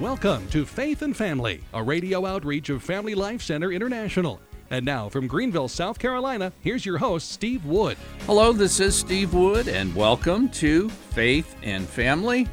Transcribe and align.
Welcome 0.00 0.48
to 0.48 0.64
Faith 0.64 1.02
and 1.02 1.14
Family, 1.14 1.60
a 1.74 1.82
radio 1.82 2.24
outreach 2.24 2.70
of 2.70 2.82
Family 2.82 3.14
Life 3.14 3.42
Center 3.42 3.70
International. 3.70 4.40
And 4.70 4.82
now 4.82 5.10
from 5.10 5.26
Greenville, 5.26 5.68
South 5.68 5.98
Carolina, 5.98 6.54
here's 6.62 6.86
your 6.86 6.96
host, 6.96 7.30
Steve 7.30 7.66
Wood. 7.66 7.98
Hello, 8.24 8.54
this 8.54 8.80
is 8.80 8.96
Steve 8.96 9.34
Wood, 9.34 9.68
and 9.68 9.94
welcome 9.94 10.48
to 10.52 10.88
Faith 10.88 11.54
and 11.62 11.86
Family. 11.86 12.48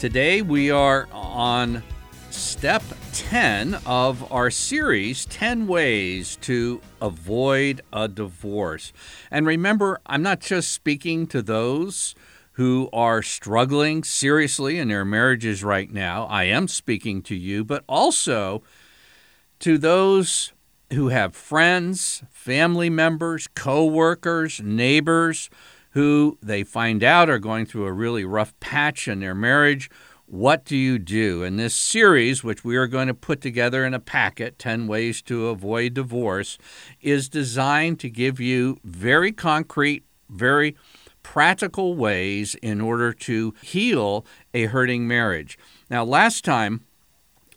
Today 0.00 0.42
we 0.42 0.72
are 0.72 1.06
on 1.12 1.84
step 2.30 2.82
10 3.12 3.78
of 3.86 4.32
our 4.32 4.50
series 4.50 5.24
10 5.26 5.68
Ways 5.68 6.34
to 6.40 6.80
Avoid 7.00 7.80
a 7.92 8.08
Divorce. 8.08 8.92
And 9.30 9.46
remember, 9.46 10.00
I'm 10.04 10.24
not 10.24 10.40
just 10.40 10.72
speaking 10.72 11.28
to 11.28 11.42
those 11.42 12.16
who 12.58 12.88
are 12.92 13.22
struggling 13.22 14.02
seriously 14.02 14.80
in 14.80 14.88
their 14.88 15.04
marriages 15.04 15.62
right 15.62 15.92
now. 15.92 16.24
I 16.24 16.42
am 16.42 16.66
speaking 16.66 17.22
to 17.22 17.36
you, 17.36 17.62
but 17.64 17.84
also 17.88 18.64
to 19.60 19.78
those 19.78 20.52
who 20.92 21.10
have 21.10 21.36
friends, 21.36 22.24
family 22.32 22.90
members, 22.90 23.46
co-workers, 23.54 24.60
neighbors 24.60 25.48
who 25.90 26.36
they 26.42 26.64
find 26.64 27.04
out 27.04 27.30
are 27.30 27.38
going 27.38 27.64
through 27.64 27.86
a 27.86 27.92
really 27.92 28.24
rough 28.24 28.58
patch 28.58 29.06
in 29.06 29.20
their 29.20 29.36
marriage. 29.36 29.88
What 30.26 30.64
do 30.64 30.76
you 30.76 30.98
do? 30.98 31.44
In 31.44 31.58
this 31.58 31.76
series, 31.76 32.42
which 32.42 32.64
we 32.64 32.76
are 32.76 32.88
going 32.88 33.06
to 33.06 33.14
put 33.14 33.40
together 33.40 33.84
in 33.84 33.94
a 33.94 34.00
packet, 34.00 34.58
10 34.58 34.88
Ways 34.88 35.22
to 35.22 35.46
Avoid 35.46 35.94
Divorce, 35.94 36.58
is 37.00 37.28
designed 37.28 38.00
to 38.00 38.10
give 38.10 38.40
you 38.40 38.78
very 38.82 39.30
concrete, 39.30 40.02
very 40.28 40.74
practical 41.32 41.94
ways 41.94 42.54
in 42.62 42.80
order 42.80 43.12
to 43.12 43.52
heal 43.60 44.24
a 44.54 44.64
hurting 44.64 45.06
marriage. 45.06 45.58
Now, 45.90 46.02
last 46.02 46.42
time, 46.42 46.86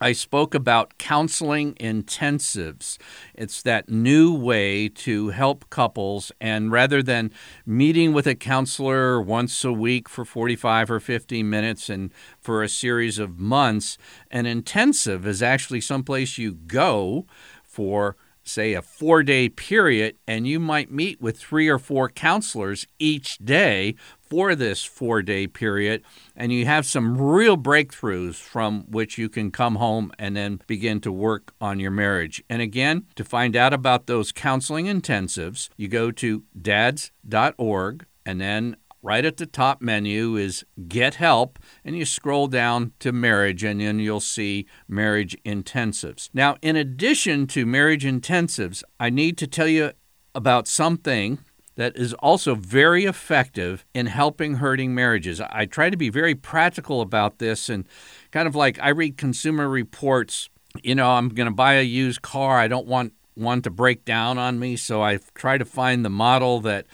I 0.02 0.12
spoke 0.12 0.54
about 0.54 0.98
counseling 0.98 1.76
intensives. 1.76 2.98
It's 3.34 3.62
that 3.62 3.88
new 3.88 4.36
way 4.36 4.90
to 4.90 5.30
help 5.30 5.70
couples, 5.70 6.34
and 6.42 6.70
rather 6.70 7.02
than 7.02 7.32
meeting 7.66 8.12
with 8.12 8.28
a 8.28 8.36
counselor 8.36 9.22
once 9.22 9.64
a 9.64 9.72
week 9.72 10.10
for 10.10 10.26
45 10.26 10.92
or 10.92 11.00
50 11.00 11.42
minutes 11.42 11.90
and 11.90 12.12
for 12.42 12.62
a 12.62 12.68
series 12.68 13.20
of 13.20 13.40
months, 13.40 13.98
an 14.30 14.46
intensive 14.46 15.26
is 15.26 15.42
actually 15.42 15.80
someplace 15.80 16.38
you 16.38 16.52
go 16.52 17.26
for 17.64 18.18
say, 18.44 18.74
a 18.74 18.82
four 18.82 19.24
day 19.24 19.50
period, 19.50 20.18
and 20.28 20.48
you 20.48 20.60
might 20.60 20.92
meet 20.92 21.22
with 21.22 21.38
three 21.38 21.68
or 21.68 21.80
four 21.80 22.10
counselors 22.10 22.88
each 23.00 23.38
day 23.38 23.96
for 24.20 24.56
this 24.56 24.84
four 24.84 25.22
day 25.22 25.46
period, 25.46 26.04
and 26.36 26.52
you 26.52 26.66
have 26.66 26.86
some 26.86 27.18
real 27.18 27.58
breakthroughs 27.58 28.36
from 28.36 28.84
which 28.90 29.18
you 29.18 29.28
can 29.28 29.52
come 29.52 29.76
home 29.76 30.12
and 30.18 30.38
then 30.38 30.62
begin 30.68 31.02
to 31.02 31.12
work 31.12 31.54
on 31.60 31.80
your 31.80 31.92
marriage. 31.92 32.42
And 32.50 32.62
again, 32.62 33.06
to 33.16 33.24
find 33.26 33.56
out 33.56 33.74
about 33.74 34.08
those 34.08 34.32
counseling 34.32 34.86
intensives, 34.86 35.70
you 35.76 35.88
go 35.88 36.12
to 36.12 36.44
dads.org 36.60 38.06
and 38.26 38.40
then 38.40 38.78
right 39.02 39.26
at 39.26 39.38
the 39.38 39.46
top 39.46 39.82
menu 39.82 40.36
is 40.36 40.64
Get 40.88 41.16
Help, 41.16 41.60
and 41.84 41.98
you 41.98 42.06
scroll 42.06 42.48
down 42.48 42.94
to 43.00 43.12
Marriage, 43.12 43.64
and 43.64 43.82
then 43.82 44.00
you'll 44.00 44.20
see 44.20 44.68
Marriage 44.88 45.36
Intensives. 45.44 46.30
Now, 46.34 46.58
in 46.62 46.76
addition 46.76 47.48
to 47.48 47.66
Marriage 47.66 48.06
Intensives, 48.06 48.84
I 49.00 49.10
need 49.10 49.38
to 49.40 49.48
tell 49.48 49.68
you 49.68 49.92
about 50.36 50.68
something 50.68 51.40
that 51.76 51.96
is 51.96 52.14
also 52.16 52.54
very 52.54 53.06
effective 53.06 53.86
in 53.94 54.06
helping 54.06 54.56
hurting 54.56 54.94
marriages. 54.94 55.42
I 55.42 55.66
try 55.66 55.90
to 55.90 55.98
be 55.98 56.10
very 56.10 56.36
practical 56.36 57.02
about 57.02 57.40
this 57.40 57.70
and 57.70 57.88
kind 58.32 58.48
of 58.48 58.56
like 58.56 58.78
I 58.80 58.90
read 58.90 59.18
consumer 59.18 59.68
reports, 59.68 60.50
you 60.84 60.96
know, 60.96 61.12
I'm 61.12 61.30
going 61.30 61.48
to 61.48 61.56
buy 61.56 61.76
a 61.76 61.82
used 61.82 62.22
car, 62.22 62.60
I 62.60 62.68
don't 62.68 62.88
want 62.88 63.14
one 63.36 63.62
to 63.64 63.70
break 63.70 64.06
down 64.06 64.38
on 64.38 64.60
me, 64.60 64.76
so 64.76 65.02
I 65.02 65.20
try 65.34 65.58
to 65.58 65.66
find 65.66 66.04
the 66.04 66.10
model 66.10 66.60
that 66.62 66.86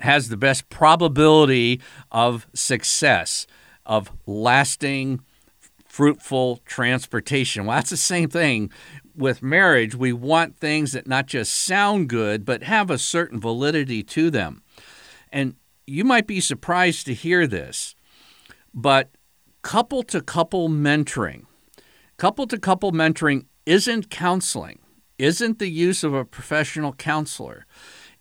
has 0.00 0.28
the 0.28 0.36
best 0.36 0.68
probability 0.68 1.80
of 2.10 2.46
success, 2.54 3.46
of 3.86 4.10
lasting, 4.26 5.20
fruitful 5.84 6.60
transportation. 6.66 7.66
Well, 7.66 7.76
that's 7.76 7.90
the 7.90 7.96
same 7.96 8.28
thing 8.28 8.70
with 9.16 9.42
marriage. 9.42 9.94
We 9.94 10.12
want 10.12 10.56
things 10.56 10.92
that 10.92 11.06
not 11.06 11.26
just 11.26 11.54
sound 11.54 12.08
good, 12.08 12.44
but 12.44 12.64
have 12.64 12.90
a 12.90 12.98
certain 12.98 13.40
validity 13.40 14.02
to 14.02 14.30
them. 14.30 14.62
And 15.30 15.54
you 15.86 16.04
might 16.04 16.26
be 16.26 16.40
surprised 16.40 17.06
to 17.06 17.14
hear 17.14 17.46
this, 17.46 17.94
but 18.72 19.10
couple 19.62 20.02
to 20.04 20.20
couple 20.20 20.68
mentoring, 20.68 21.44
couple 22.16 22.46
to 22.48 22.58
couple 22.58 22.92
mentoring 22.92 23.46
isn't 23.66 24.10
counseling, 24.10 24.80
isn't 25.18 25.58
the 25.58 25.70
use 25.70 26.02
of 26.02 26.12
a 26.12 26.24
professional 26.24 26.92
counselor. 26.92 27.66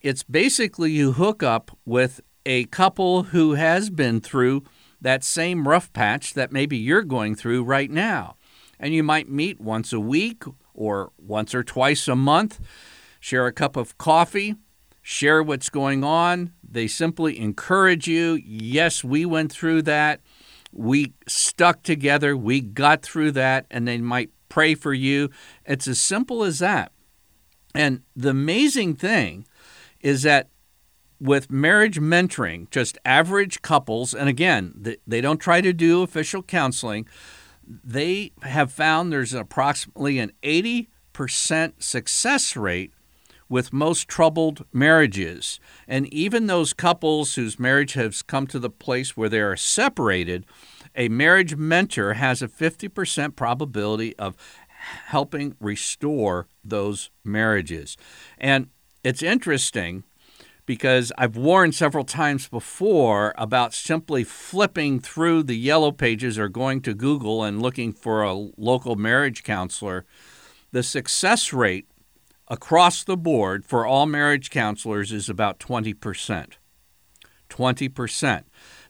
It's 0.04 0.22
basically 0.24 0.92
you 0.92 1.14
hook 1.14 1.42
up 1.42 1.72
with 1.86 2.20
a 2.46 2.66
couple 2.66 3.24
who 3.24 3.54
has 3.54 3.90
been 3.90 4.20
through 4.20 4.64
that 5.00 5.24
same 5.24 5.66
rough 5.66 5.94
patch 5.94 6.34
that 6.34 6.52
maybe 6.52 6.76
you're 6.76 7.04
going 7.04 7.36
through 7.36 7.64
right 7.64 7.90
now. 7.90 8.36
And 8.78 8.94
you 8.94 9.02
might 9.02 9.30
meet 9.30 9.62
once 9.62 9.94
a 9.94 10.02
week 10.02 10.44
or 10.74 11.14
once 11.18 11.56
or 11.56 11.64
twice 11.64 12.10
a 12.10 12.18
month, 12.18 12.60
share 13.22 13.48
a 13.48 13.54
cup 13.54 13.78
of 13.78 13.98
coffee, 13.98 14.56
share 15.02 15.42
what's 15.42 15.70
going 15.70 16.04
on. 16.04 16.52
They 16.70 16.88
simply 16.88 17.40
encourage 17.40 18.06
you. 18.06 18.42
Yes, 18.46 19.06
we 19.06 19.26
went 19.26 19.54
through 19.54 19.84
that. 19.84 20.20
We 20.74 21.14
stuck 21.30 21.82
together. 21.82 22.36
We 22.36 22.60
got 22.60 23.04
through 23.04 23.32
that. 23.34 23.68
And 23.72 23.88
they 23.88 24.00
might 24.00 24.32
pray 24.50 24.76
for 24.76 24.94
you. 24.94 25.30
It's 25.66 25.88
as 25.88 26.02
simple 26.02 26.44
as 26.44 26.60
that. 26.60 26.92
And 27.74 28.02
the 28.18 28.30
amazing 28.30 28.96
thing 28.96 29.46
is 30.04 30.22
that 30.22 30.50
with 31.20 31.50
marriage 31.50 32.00
mentoring, 32.00 32.70
just 32.70 32.98
average 33.06 33.62
couples, 33.62 34.14
and 34.14 34.30
again, 34.30 34.98
they 35.08 35.22
don't 35.22 35.40
try 35.40 35.62
to 35.62 35.74
do 35.74 36.04
official 36.04 36.44
counseling, 36.44 37.08
they 37.66 38.34
have 38.42 38.72
found 38.72 39.12
there's 39.12 39.34
approximately 39.34 40.20
an 40.20 40.34
80% 40.44 41.82
success 41.82 42.56
rate 42.58 42.94
with 43.48 43.72
most 43.72 44.08
troubled 44.10 44.66
marriages. 44.74 45.60
And 45.88 46.14
even 46.14 46.48
those 46.48 46.74
couples 46.74 47.36
whose 47.36 47.60
marriage 47.60 47.94
has 47.94 48.22
come 48.22 48.48
to 48.48 48.60
the 48.60 48.70
place 48.70 49.16
where 49.16 49.30
they 49.30 49.40
are 49.40 49.56
separated, 49.56 50.46
a 50.96 51.08
marriage 51.08 51.56
mentor 51.56 52.16
has 52.16 52.42
a 52.42 52.48
50% 52.48 53.36
probability 53.36 54.14
of 54.18 54.36
helping 55.06 55.56
restore 55.62 56.48
those 56.66 57.12
marriages. 57.24 57.96
And 58.38 58.68
it's 59.04 59.22
interesting 59.22 60.04
because 60.66 61.12
I've 61.18 61.36
warned 61.36 61.76
several 61.76 62.06
times 62.06 62.48
before 62.48 63.34
about 63.38 63.74
simply 63.74 64.24
flipping 64.24 65.00
through 65.00 65.44
the 65.44 65.58
yellow 65.58 65.92
pages 65.92 66.40
or 66.40 66.48
going 66.48 66.82
to 66.84 66.94
Google 66.94 67.44
and 67.44 67.62
looking 67.62 67.92
for 67.92 68.24
a 68.24 68.34
local 68.34 68.96
marriage 68.96 69.44
counselor. 69.44 70.06
The 70.72 70.84
success 70.84 71.52
rate 71.52 71.88
across 72.48 73.04
the 73.04 73.18
board 73.18 73.66
for 73.66 73.86
all 73.86 74.06
marriage 74.06 74.50
counselors 74.50 75.12
is 75.12 75.30
about 75.30 75.60
20%. 75.60 76.54
20%. 77.50 78.44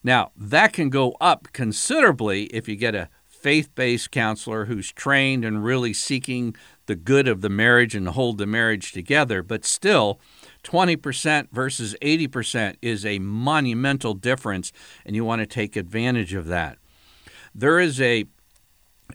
Now, 0.04 0.32
that 0.38 0.74
can 0.74 0.90
go 0.90 1.16
up 1.20 1.48
considerably 1.54 2.46
if 2.46 2.68
you 2.68 2.76
get 2.76 2.96
a 2.96 3.10
faith 3.26 3.74
based 3.76 4.12
counselor 4.12 4.66
who's 4.66 4.92
trained 4.92 5.44
and 5.44 5.64
really 5.64 5.94
seeking 5.94 6.56
the 6.86 6.96
good 6.96 7.28
of 7.28 7.42
the 7.42 7.50
marriage 7.50 7.96
and 7.96 8.10
hold 8.10 8.38
the 8.38 8.46
marriage 8.46 8.92
together, 8.92 9.42
but 9.42 9.66
still, 9.66 10.20
20% 10.64 11.50
versus 11.52 11.96
80% 12.02 12.76
is 12.82 13.06
a 13.06 13.20
monumental 13.20 14.14
difference, 14.14 14.72
and 15.06 15.16
you 15.16 15.24
want 15.24 15.42
to 15.42 15.46
take 15.46 15.76
advantage 15.76 16.34
of 16.34 16.48
that. 16.48 16.78
There 17.56 17.80
is 17.80 18.02
a, 18.02 18.26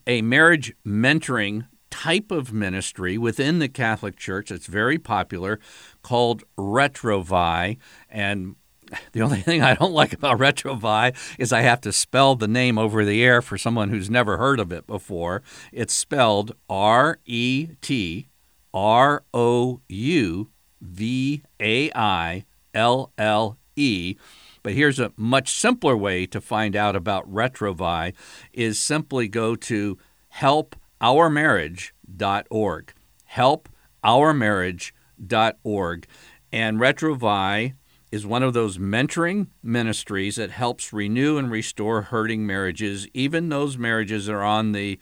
a 0.07 0.23
marriage 0.23 0.75
mentoring 0.87 1.67
type 1.91 2.31
of 2.31 2.53
ministry 2.53 3.19
within 3.19 3.59
the 3.59 3.69
Catholic 3.69 4.17
Church 4.17 4.51
that's 4.51 4.67
very 4.67 4.99
popular 4.99 5.59
called 6.03 6.45
Retrouvaille. 6.57 7.79
And 8.09 8.57
the 9.13 9.23
only 9.23 9.41
thing 9.41 9.63
I 9.63 9.75
don't 9.75 9.93
like 9.93 10.13
about 10.13 10.39
Retrouvaille 10.39 11.17
is 11.39 11.53
I 11.53 11.61
have 11.63 11.81
to 11.83 11.93
spell 11.93 12.35
the 12.35 12.49
name 12.49 12.79
over 12.79 13.05
the 13.05 13.23
air 13.23 13.41
for 13.43 13.59
someone 13.59 13.91
who's 13.91 14.11
never 14.11 14.39
heard 14.39 14.59
of 14.61 14.73
it 14.73 14.87
before. 14.87 15.43
It's 15.73 15.95
spelled 15.95 16.55
R 16.69 17.19
E 17.25 17.71
T 17.81 18.29
R 18.73 19.25
O 19.35 19.81
U 19.89 20.51
V 20.81 21.43
A 21.61 21.91
I 21.95 22.45
L 22.75 23.13
L 23.19 23.59
E. 23.77 24.17
But 24.63 24.73
here's 24.75 24.99
a 24.99 25.13
much 25.17 25.55
simpler 25.55 25.97
way 25.97 26.27
to 26.27 26.41
find 26.41 26.75
out 26.77 26.97
about 26.97 27.33
Retrouvaille 27.33 28.15
is 28.53 28.81
simply 28.81 29.29
go 29.29 29.55
to 29.57 29.99
helpourmarriage.org. 30.37 32.95
Helpourmarriage.org. 33.35 36.07
And 36.51 36.81
Retrouvaille 36.81 37.75
is 38.11 38.27
one 38.27 38.43
of 38.43 38.55
those 38.55 38.79
mentoring 38.79 39.49
ministries 39.63 40.37
that 40.37 40.51
helps 40.51 40.93
renew 40.93 41.37
and 41.39 41.51
restore 41.51 42.03
hurting 42.03 42.47
marriages, 42.47 43.07
even 43.13 43.49
those 43.49 43.77
marriages 43.77 44.27
that 44.27 44.35
are 44.35 44.43
on 44.43 44.73
the 44.73 44.99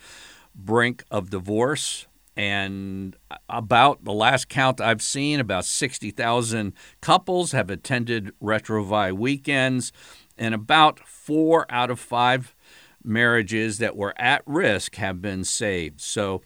brink 0.54 1.04
of 1.10 1.30
divorce. 1.30 2.06
And 2.36 3.16
about 3.48 4.04
the 4.04 4.12
last 4.12 4.48
count 4.48 4.80
I've 4.80 5.00
seen, 5.00 5.40
about 5.40 5.64
60,000 5.64 6.74
couples 7.00 7.52
have 7.52 7.70
attended 7.70 8.32
Retrouvaille 8.42 9.16
weekends, 9.16 9.90
and 10.36 10.54
about 10.54 11.00
four 11.00 11.64
out 11.70 11.90
of 11.90 11.98
five 11.98 12.54
marriages 13.02 13.78
that 13.78 13.96
were 13.96 14.12
at 14.18 14.42
risk 14.44 14.96
have 14.96 15.22
been 15.22 15.44
saved. 15.44 16.00
So, 16.00 16.42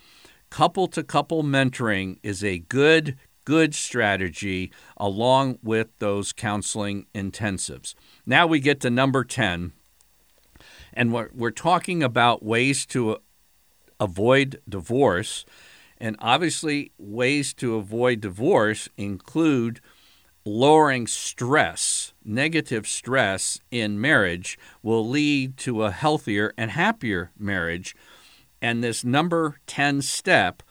couple 0.51 0.89
to 0.89 1.03
couple 1.03 1.43
mentoring 1.43 2.19
is 2.23 2.45
a 2.45 2.59
good, 2.59 3.17
good 3.45 3.75
strategy 3.75 4.73
along 4.97 5.59
with 5.63 5.89
those 5.99 6.33
counseling 6.33 7.07
intensives. 7.15 7.95
Now 8.27 8.47
we 8.47 8.61
get 8.61 8.81
to 8.81 8.91
number 8.91 9.25
10, 9.25 9.73
and 10.93 11.13
we're, 11.13 11.31
we're 11.35 11.51
talking 11.51 12.03
about 12.03 12.45
ways 12.45 12.85
to 12.87 13.19
avoid 13.99 14.61
divorce. 14.69 15.45
And 15.99 16.17
obviously, 16.19 16.93
ways 16.99 17.53
to 17.55 17.77
avoid 17.77 18.21
divorce 18.21 18.89
include 18.97 19.81
lowering 20.45 21.07
stress. 21.07 22.15
Negative 22.25 22.87
stress 22.87 23.61
in 23.71 24.01
marriage 24.01 24.59
will 24.83 25.07
lead 25.07 25.57
to 25.59 25.85
a 25.85 25.91
healthier 25.91 26.53
and 26.57 26.71
happier 26.71 27.31
marriage. 27.39 27.95
And 28.63 28.83
this 28.83 29.05
number 29.05 29.59
10 29.67 30.03
step 30.03 30.63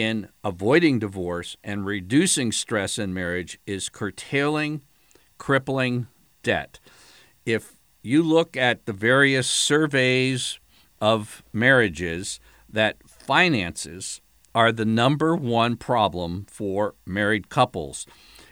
in 0.00 0.28
avoiding 0.44 0.98
divorce 0.98 1.56
and 1.64 1.86
reducing 1.86 2.52
stress 2.52 2.98
in 2.98 3.14
marriage 3.14 3.58
is 3.66 3.88
curtailing 3.88 4.82
crippling 5.38 6.06
debt. 6.42 6.78
If 7.44 7.78
you 8.02 8.22
look 8.22 8.56
at 8.56 8.86
the 8.86 8.92
various 8.92 9.48
surveys 9.48 10.58
of 11.00 11.42
marriages, 11.52 12.40
that 12.68 12.96
finances 13.06 14.20
are 14.54 14.72
the 14.72 14.84
number 14.84 15.36
one 15.36 15.76
problem 15.76 16.46
for 16.48 16.94
married 17.04 17.48
couples. 17.48 18.06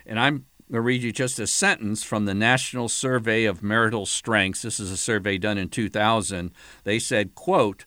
And 0.06 0.20
I'm 0.20 0.44
going 0.70 0.74
to 0.74 0.80
read 0.82 1.02
you 1.02 1.12
just 1.12 1.38
a 1.38 1.46
sentence 1.46 2.02
from 2.02 2.26
the 2.26 2.34
National 2.34 2.88
Survey 2.88 3.44
of 3.44 3.62
Marital 3.62 4.06
Strengths. 4.06 4.62
This 4.62 4.78
is 4.78 4.90
a 4.90 4.96
survey 4.96 5.38
done 5.38 5.58
in 5.58 5.68
2000. 5.68 6.52
They 6.84 6.98
said, 6.98 7.34
quote, 7.34 7.86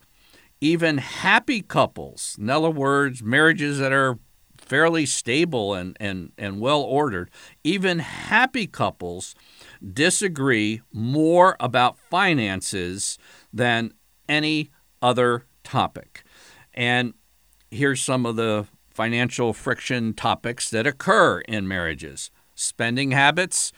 even 0.61 0.97
happy 0.97 1.61
couples, 1.61 2.35
in 2.39 2.49
other 2.49 2.69
words, 2.69 3.21
marriages 3.21 3.79
that 3.79 3.91
are 3.91 4.17
fairly 4.57 5.05
stable 5.05 5.73
and, 5.73 5.95
and, 5.99 6.31
and 6.37 6.59
well 6.59 6.81
ordered, 6.81 7.29
even 7.63 7.99
happy 7.99 8.67
couples 8.67 9.35
disagree 9.93 10.81
more 10.91 11.55
about 11.59 11.97
finances 11.97 13.17
than 13.53 13.93
any 14.27 14.69
other 15.01 15.45
topic. 15.63 16.23
And 16.73 17.13
here's 17.71 18.01
some 18.01 18.25
of 18.25 18.35
the 18.35 18.67
financial 18.89 19.53
friction 19.53 20.13
topics 20.13 20.69
that 20.71 20.87
occur 20.87 21.41
in 21.41 21.67
marriages 21.67 22.31
spending 22.55 23.11
habits. 23.11 23.71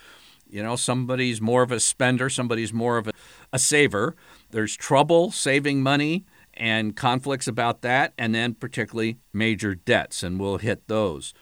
You 0.48 0.64
know, 0.64 0.76
somebody's 0.76 1.42
more 1.42 1.62
of 1.62 1.72
a 1.72 1.80
spender, 1.80 2.30
somebody's 2.30 2.74
more 2.74 2.98
of 2.98 3.08
a, 3.08 3.12
a 3.54 3.60
saver. 3.60 4.16
There's 4.50 4.76
trouble 4.76 5.32
saving 5.32 5.84
money 5.84 6.26
and 6.60 6.96
conflicts 6.96 7.48
about 7.48 7.82
that, 7.82 8.14
and 8.18 8.36
then 8.36 8.54
particularly 8.54 9.18
major 9.34 9.74
debts, 9.74 10.22
and 10.22 10.40
we'll 10.40 10.58
hit 10.58 10.88
those. 10.88 11.34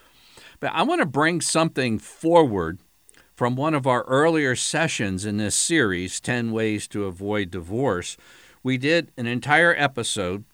But 0.60 0.72
I 0.72 0.82
want 0.82 1.00
to 1.00 1.06
bring 1.06 1.40
something 1.40 1.98
forward 1.98 2.80
from 3.34 3.54
one 3.54 3.74
of 3.74 3.86
our 3.86 4.02
earlier 4.04 4.56
sessions 4.56 5.24
in 5.24 5.36
this 5.36 5.54
series, 5.54 6.20
10 6.20 6.50
Ways 6.50 6.88
to 6.88 7.04
Avoid 7.04 7.50
Divorce. 7.50 8.16
We 8.62 8.78
did 8.78 9.12
an 9.16 9.26
entire 9.26 9.74
episode, 9.76 10.44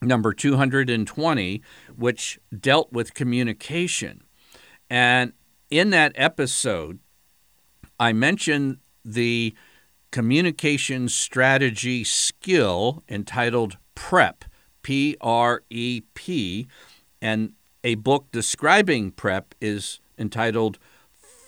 number 0.00 0.32
220, 0.32 1.62
which 1.96 2.38
dealt 2.58 2.92
with 2.92 3.14
communication. 3.14 4.22
And 4.88 5.32
in 5.70 5.90
that 5.90 6.12
episode, 6.14 6.98
I 8.00 8.12
mentioned 8.12 8.78
the 9.04 9.54
communication 10.10 11.08
strategy 11.08 12.04
skill 12.04 13.02
entitled 13.08 13.76
PREP, 13.94 14.44
P 14.82 15.16
R 15.20 15.62
E 15.70 16.02
P, 16.14 16.66
and 17.20 17.52
a 17.82 17.94
book 17.96 18.26
describing 18.32 19.10
PREP 19.10 19.54
is 19.60 20.00
entitled 20.18 20.78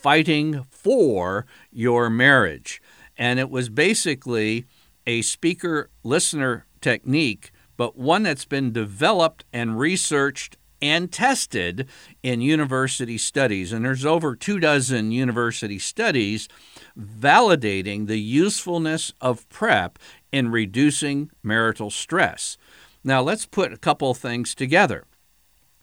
Fighting 0.03 0.65
for 0.71 1.47
Your 1.73 2.11
Marriage. 2.11 2.81
And 3.17 3.39
it 3.39 3.51
was 3.51 3.69
basically 3.69 4.67
a 5.07 5.23
speaker 5.23 5.91
listener 6.03 6.67
technique, 6.81 7.51
but 7.77 7.97
one 7.97 8.23
that's 8.23 8.45
been 8.45 8.73
developed 8.73 9.45
and 9.53 9.79
researched 9.79 10.57
and 10.83 11.11
tested 11.11 11.89
in 12.23 12.41
university 12.41 13.17
studies. 13.17 13.73
And 13.73 13.85
there's 13.85 14.05
over 14.05 14.37
two 14.37 14.59
dozen 14.59 15.11
university 15.11 15.79
studies 15.79 16.49
validating 16.99 18.07
the 18.07 18.21
usefulness 18.21 19.13
of 19.21 19.49
PREP 19.49 19.99
in 20.37 20.51
reducing 20.51 21.31
marital 21.43 21.89
stress. 21.89 22.59
Now, 23.03 23.23
let's 23.23 23.47
put 23.47 23.73
a 23.73 23.79
couple 23.79 24.13
things 24.13 24.55
together. 24.55 25.07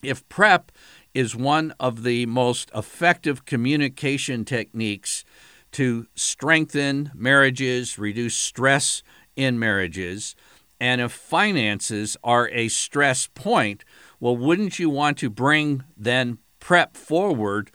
If 0.03 0.29
PREP 0.29 0.71
is 1.15 1.35
one 1.35 1.73
of 1.79 2.03
the 2.03 2.27
most 2.27 2.69
effective 2.75 3.45
communication 3.45 4.45
techniques 4.45 5.25
to 5.71 6.05
strengthen 6.13 7.09
marriages, 7.15 7.97
reduce 7.97 8.35
stress 8.35 9.01
in 9.35 9.57
marriages, 9.57 10.35
and 10.79 11.01
if 11.01 11.11
finances 11.11 12.15
are 12.23 12.47
a 12.49 12.67
stress 12.67 13.25
point, 13.33 13.83
well, 14.19 14.37
wouldn't 14.37 14.77
you 14.77 14.91
want 14.91 15.17
to 15.17 15.31
bring 15.31 15.83
then 15.97 16.37
PREP 16.59 16.95
forward 16.95 17.71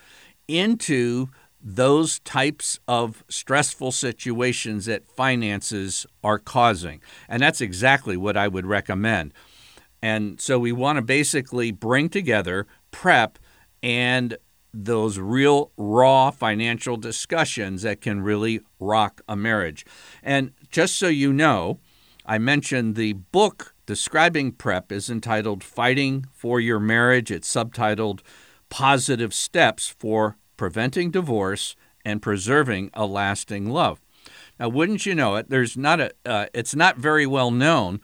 into 0.46 1.30
those 1.60 2.20
types 2.20 2.78
of 2.86 3.24
stressful 3.28 3.92
situations 3.92 4.86
that 4.86 5.06
finances 5.06 6.06
are 6.22 6.38
causing? 6.38 7.00
And 7.28 7.42
that's 7.42 7.60
exactly 7.60 8.16
what 8.16 8.36
I 8.36 8.48
would 8.48 8.66
recommend. 8.66 9.34
And 10.00 10.40
so 10.40 10.58
we 10.58 10.72
want 10.72 10.96
to 10.96 11.02
basically 11.02 11.72
bring 11.72 12.08
together 12.08 12.66
PREP 12.90 13.38
and 13.82 14.36
those 14.72 15.18
real 15.18 15.72
raw 15.76 16.30
financial 16.30 16.96
discussions 16.96 17.82
that 17.82 18.00
can 18.00 18.20
really 18.20 18.60
rock 18.78 19.20
a 19.28 19.34
marriage. 19.34 19.84
And 20.22 20.52
just 20.70 20.96
so 20.96 21.08
you 21.08 21.32
know, 21.32 21.80
I 22.26 22.38
mentioned 22.38 22.94
the 22.94 23.14
book 23.14 23.74
describing 23.86 24.52
PREP 24.52 24.92
is 24.92 25.08
entitled 25.08 25.64
Fighting 25.64 26.26
for 26.32 26.60
Your 26.60 26.78
Marriage. 26.78 27.30
It's 27.30 27.52
subtitled 27.52 28.20
Positive 28.68 29.32
Steps 29.32 29.88
for 29.88 30.36
Preventing 30.58 31.10
Divorce 31.10 31.74
and 32.04 32.20
Preserving 32.20 32.90
a 32.92 33.06
Lasting 33.06 33.70
Love. 33.70 34.02
Now, 34.60 34.68
wouldn't 34.68 35.06
you 35.06 35.14
know 35.14 35.36
it? 35.36 35.48
There's 35.48 35.78
not 35.78 36.00
a. 36.00 36.10
Uh, 36.26 36.46
it's 36.52 36.74
not 36.74 36.98
very 36.98 37.26
well 37.26 37.50
known, 37.50 38.00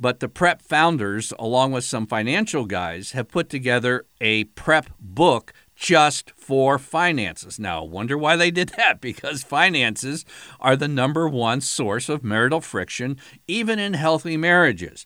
but 0.00 0.18
the 0.18 0.28
PREP 0.28 0.62
founders, 0.62 1.32
along 1.38 1.72
with 1.72 1.84
some 1.84 2.06
financial 2.06 2.64
guys, 2.64 3.12
have 3.12 3.28
put 3.28 3.48
together 3.48 4.06
a 4.20 4.44
PREP 4.44 4.90
book 4.98 5.52
just 5.76 6.32
for 6.36 6.78
finances. 6.78 7.58
Now, 7.58 7.84
wonder 7.84 8.16
why 8.16 8.36
they 8.36 8.50
did 8.50 8.68
that 8.76 9.00
because 9.00 9.42
finances 9.42 10.24
are 10.58 10.76
the 10.76 10.88
number 10.88 11.28
one 11.28 11.60
source 11.60 12.08
of 12.08 12.24
marital 12.24 12.60
friction 12.60 13.18
even 13.46 13.78
in 13.78 13.94
healthy 13.94 14.36
marriages. 14.36 15.04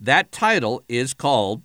That 0.00 0.32
title 0.32 0.82
is 0.88 1.14
called 1.14 1.62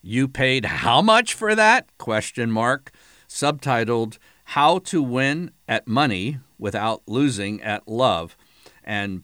You 0.00 0.28
Paid 0.28 0.64
How 0.64 1.02
Much 1.02 1.34
for 1.34 1.54
That? 1.54 1.86
question 1.98 2.50
mark, 2.50 2.90
subtitled 3.32 4.18
How 4.44 4.78
to 4.80 5.02
Win 5.02 5.52
at 5.66 5.88
Money 5.88 6.38
Without 6.58 7.02
Losing 7.06 7.62
at 7.62 7.88
Love. 7.88 8.36
And 8.84 9.22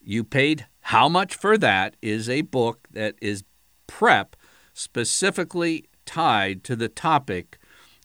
You 0.00 0.22
Paid 0.22 0.66
How 0.80 1.08
Much 1.08 1.34
for 1.34 1.58
That 1.58 1.96
is 2.00 2.28
a 2.28 2.42
book 2.42 2.86
that 2.92 3.16
is 3.20 3.42
PREP 3.86 4.36
specifically 4.72 5.88
tied 6.06 6.62
to 6.64 6.76
the 6.76 6.88
topic 6.88 7.58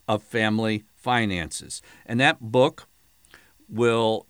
of 0.08 0.24
family 0.24 0.84
finances. 0.96 1.82
And 2.06 2.20
that 2.20 2.42
book 2.42 2.88
will 3.70 4.26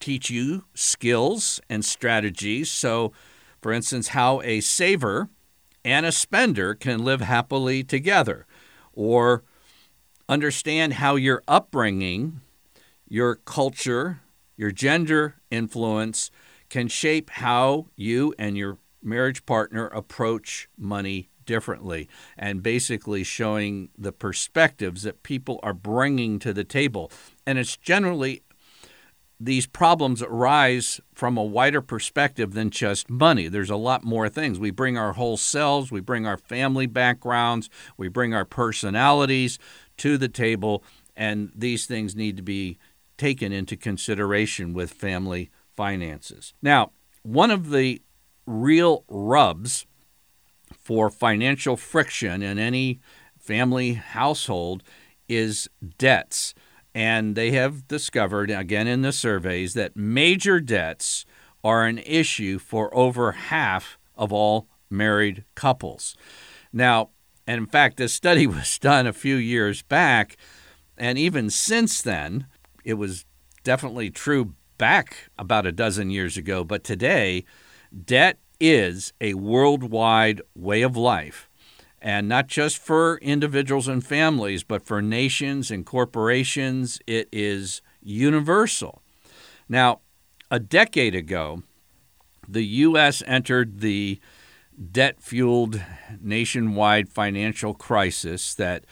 teach 0.00 0.30
you 0.30 0.64
skills 0.74 1.60
and 1.68 1.84
strategies. 1.84 2.70
So, 2.70 3.12
for 3.60 3.70
instance, 3.70 4.08
how 4.08 4.40
a 4.42 4.60
saver 4.60 5.28
and 5.84 6.06
a 6.06 6.12
spender 6.12 6.74
can 6.74 7.04
live 7.04 7.20
happily 7.20 7.84
together, 7.84 8.46
or 8.92 9.44
understand 10.28 10.94
how 10.94 11.16
your 11.16 11.42
upbringing, 11.46 12.40
your 13.08 13.36
culture, 13.36 14.20
your 14.56 14.70
gender 14.70 15.36
influence 15.50 16.30
can 16.68 16.88
shape 16.88 17.30
how 17.30 17.86
you 17.96 18.34
and 18.38 18.56
your 18.56 18.78
marriage 19.02 19.44
partner 19.44 19.86
approach 19.88 20.68
money 20.78 21.28
differently 21.44 22.08
and 22.36 22.62
basically 22.62 23.24
showing 23.24 23.88
the 23.98 24.12
perspectives 24.12 25.02
that 25.02 25.22
people 25.22 25.58
are 25.62 25.74
bringing 25.74 26.38
to 26.38 26.52
the 26.52 26.64
table. 26.64 27.10
And 27.46 27.58
it's 27.58 27.76
generally 27.76 28.42
these 29.44 29.66
problems 29.66 30.22
arise 30.22 31.00
from 31.14 31.36
a 31.36 31.42
wider 31.42 31.82
perspective 31.82 32.52
than 32.52 32.70
just 32.70 33.10
money. 33.10 33.48
There's 33.48 33.70
a 33.70 33.76
lot 33.76 34.04
more 34.04 34.28
things. 34.28 34.58
We 34.58 34.70
bring 34.70 34.96
our 34.96 35.14
whole 35.14 35.36
selves, 35.36 35.90
we 35.90 36.00
bring 36.00 36.26
our 36.26 36.36
family 36.36 36.86
backgrounds, 36.86 37.68
we 37.96 38.06
bring 38.06 38.32
our 38.34 38.44
personalities 38.44 39.58
to 40.02 40.18
the 40.18 40.28
table, 40.28 40.82
and 41.16 41.52
these 41.54 41.86
things 41.86 42.16
need 42.16 42.36
to 42.36 42.42
be 42.42 42.76
taken 43.16 43.52
into 43.52 43.76
consideration 43.76 44.74
with 44.74 44.92
family 44.92 45.48
finances. 45.76 46.54
Now, 46.60 46.90
one 47.22 47.52
of 47.52 47.70
the 47.70 48.02
real 48.44 49.04
rubs 49.08 49.86
for 50.80 51.08
financial 51.08 51.76
friction 51.76 52.42
in 52.42 52.58
any 52.58 52.98
family 53.38 53.92
household 53.92 54.82
is 55.28 55.70
debts. 55.98 56.52
And 56.94 57.36
they 57.36 57.52
have 57.52 57.86
discovered, 57.86 58.50
again 58.50 58.88
in 58.88 59.02
the 59.02 59.12
surveys, 59.12 59.74
that 59.74 59.96
major 59.96 60.58
debts 60.58 61.24
are 61.62 61.86
an 61.86 61.98
issue 61.98 62.58
for 62.58 62.92
over 62.92 63.30
half 63.32 63.98
of 64.16 64.32
all 64.32 64.66
married 64.90 65.44
couples. 65.54 66.16
Now, 66.72 67.10
and 67.46 67.58
in 67.58 67.66
fact, 67.66 67.96
this 67.96 68.12
study 68.12 68.46
was 68.48 68.78
done 68.78 69.06
a 69.06 69.12
few 69.12 69.36
years 69.36 69.82
back, 69.82 70.36
and 70.96 71.18
even 71.18 71.50
since 71.50 72.02
then, 72.02 72.46
it 72.84 72.94
was 72.94 73.24
definitely 73.64 74.10
true 74.10 74.54
back 74.78 75.30
about 75.38 75.66
a 75.66 75.72
dozen 75.72 76.10
years 76.10 76.36
ago. 76.36 76.64
But 76.64 76.84
today, 76.84 77.44
debt 78.04 78.38
is 78.60 79.12
a 79.20 79.34
worldwide 79.34 80.40
way 80.54 80.82
of 80.82 80.96
life 80.96 81.48
and 82.02 82.28
not 82.28 82.48
just 82.48 82.78
for 82.78 83.16
individuals 83.18 83.86
and 83.86 84.04
families, 84.04 84.64
but 84.64 84.84
for 84.84 85.00
nations 85.00 85.70
and 85.70 85.86
corporations. 85.86 86.98
It 87.06 87.28
is 87.32 87.80
universal. 88.02 89.02
Now, 89.68 90.00
a 90.50 90.58
decade 90.58 91.14
ago, 91.14 91.62
the 92.48 92.64
U.S. 92.64 93.22
entered 93.24 93.80
the 93.80 94.20
debt 94.90 95.22
fueled 95.22 95.80
nationwide 96.20 97.08
financial 97.08 97.74
crisis 97.74 98.54
that 98.54 98.84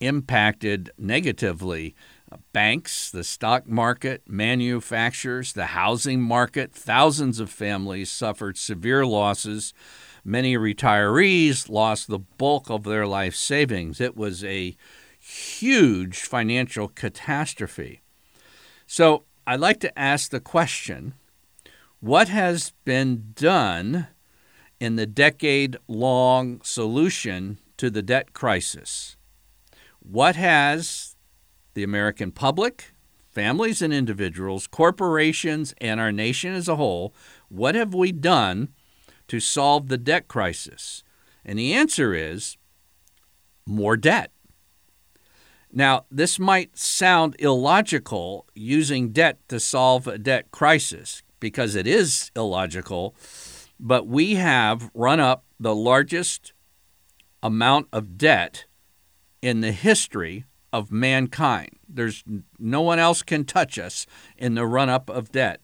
impacted 0.00 0.90
negatively 0.98 1.94
uh, 2.30 2.36
banks, 2.52 3.10
the 3.10 3.24
stock 3.24 3.66
market, 3.66 4.22
manufacturers, 4.28 5.52
the 5.52 5.66
housing 5.66 6.20
market. 6.20 6.72
Thousands 6.72 7.40
of 7.40 7.50
families 7.50 8.10
suffered 8.10 8.58
severe 8.58 9.06
losses 9.06 9.72
Many 10.28 10.56
retirees 10.56 11.70
lost 11.70 12.08
the 12.08 12.18
bulk 12.18 12.68
of 12.68 12.82
their 12.82 13.06
life 13.06 13.36
savings. 13.36 14.00
It 14.00 14.16
was 14.16 14.42
a 14.42 14.76
huge 15.20 16.22
financial 16.22 16.88
catastrophe. 16.88 18.00
So 18.88 19.22
I'd 19.46 19.60
like 19.60 19.78
to 19.80 19.96
ask 19.96 20.32
the 20.32 20.40
question 20.40 21.14
what 22.00 22.28
has 22.28 22.72
been 22.84 23.34
done 23.36 24.08
in 24.80 24.96
the 24.96 25.06
decade 25.06 25.76
long 25.88 26.60
solution 26.62 27.58
to 27.76 27.90
the 27.90 28.02
debt 28.02 28.32
crisis? 28.32 29.16
What 30.00 30.36
has 30.36 31.16
the 31.74 31.82
American 31.82 32.32
public, 32.32 32.92
families 33.30 33.82
and 33.82 33.92
individuals, 33.92 34.66
corporations, 34.66 35.74
and 35.78 36.00
our 36.00 36.12
nation 36.12 36.54
as 36.54 36.68
a 36.68 36.76
whole, 36.76 37.14
what 37.48 37.74
have 37.74 37.92
we 37.92 38.12
done 38.12 38.68
to 39.28 39.40
solve 39.40 39.88
the 39.88 39.98
debt 39.98 40.26
crisis? 40.26 41.02
And 41.44 41.58
the 41.58 41.74
answer 41.74 42.14
is 42.14 42.56
more 43.66 43.96
debt. 43.96 44.30
Now, 45.72 46.06
this 46.10 46.38
might 46.38 46.78
sound 46.78 47.36
illogical 47.38 48.46
using 48.54 49.10
debt 49.10 49.38
to 49.48 49.60
solve 49.60 50.06
a 50.06 50.16
debt 50.16 50.50
crisis 50.50 51.22
because 51.40 51.74
it 51.74 51.86
is 51.86 52.30
illogical, 52.34 53.14
but 53.78 54.06
we 54.06 54.34
have 54.34 54.90
run 54.94 55.20
up 55.20 55.44
the 55.58 55.74
largest 55.74 56.52
amount 57.42 57.88
of 57.92 58.18
debt 58.18 58.64
in 59.42 59.60
the 59.60 59.72
history 59.72 60.44
of 60.72 60.90
mankind. 60.90 61.70
There's 61.88 62.24
no 62.58 62.80
one 62.80 62.98
else 62.98 63.22
can 63.22 63.44
touch 63.44 63.78
us 63.78 64.06
in 64.36 64.54
the 64.54 64.66
run 64.66 64.88
up 64.88 65.08
of 65.08 65.32
debt. 65.32 65.60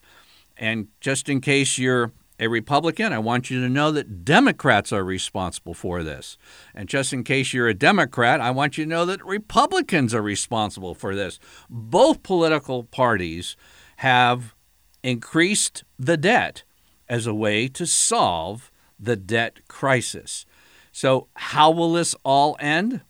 And 0.57 0.89
just 1.01 1.29
in 1.29 1.41
case 1.41 1.79
you're 1.79 2.13
a 2.39 2.49
Republican, 2.49 3.13
I 3.13 3.19
want 3.19 3.51
you 3.51 3.61
to 3.61 3.69
know 3.69 3.91
that 3.93 4.25
Democrats 4.25 4.93
are 4.93 5.05
responsible 5.05 5.75
for 5.75 6.03
this. 6.03 6.37
And 6.75 6.89
just 6.89 7.13
in 7.13 7.25
case 7.25 7.53
you're 7.53 7.69
a 7.69 7.75
Democrat, 7.75 8.41
I 8.41 8.51
want 8.51 8.79
you 8.79 8.85
to 8.85 8.91
know 8.91 9.05
that 9.07 9.25
Republicans 9.25 10.15
are 10.15 10.23
responsible 10.23 10.95
for 10.95 11.15
this. 11.15 11.39
Both 11.69 12.23
political 12.23 12.85
parties 12.85 13.57
have 13.97 14.55
increased 15.03 15.85
the 15.99 16.17
debt 16.17 16.65
as 17.13 17.27
a 17.27 17.35
way 17.35 17.69
to 17.69 17.87
solve 17.87 18.73
the 18.99 19.17
debt 19.17 19.69
crisis. 19.69 20.47
So, 20.93 21.29
how 21.37 21.71
will 21.71 21.93
this 21.93 22.15
all 22.25 22.57
end? 22.59 23.03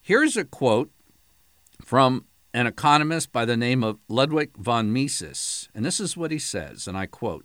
Here's 0.00 0.36
a 0.36 0.44
quote 0.44 0.92
from 1.84 2.26
an 2.52 2.68
economist 2.68 3.32
by 3.32 3.44
the 3.44 3.56
name 3.56 3.82
of 3.82 3.98
Ludwig 4.08 4.56
von 4.56 4.92
Mises, 4.92 5.68
and 5.74 5.84
this 5.84 5.98
is 5.98 6.16
what 6.16 6.30
he 6.30 6.38
says, 6.38 6.86
and 6.86 6.96
I 6.96 7.06
quote 7.06 7.44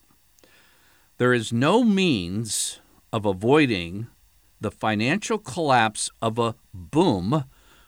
there 1.17 1.33
is 1.33 1.51
no 1.51 1.83
means 1.83 2.81
of 3.11 3.25
avoiding 3.25 4.07
the 4.61 4.71
financial 4.71 5.39
collapse 5.39 6.11
of 6.21 6.37
a 6.37 6.53
boom 6.71 7.45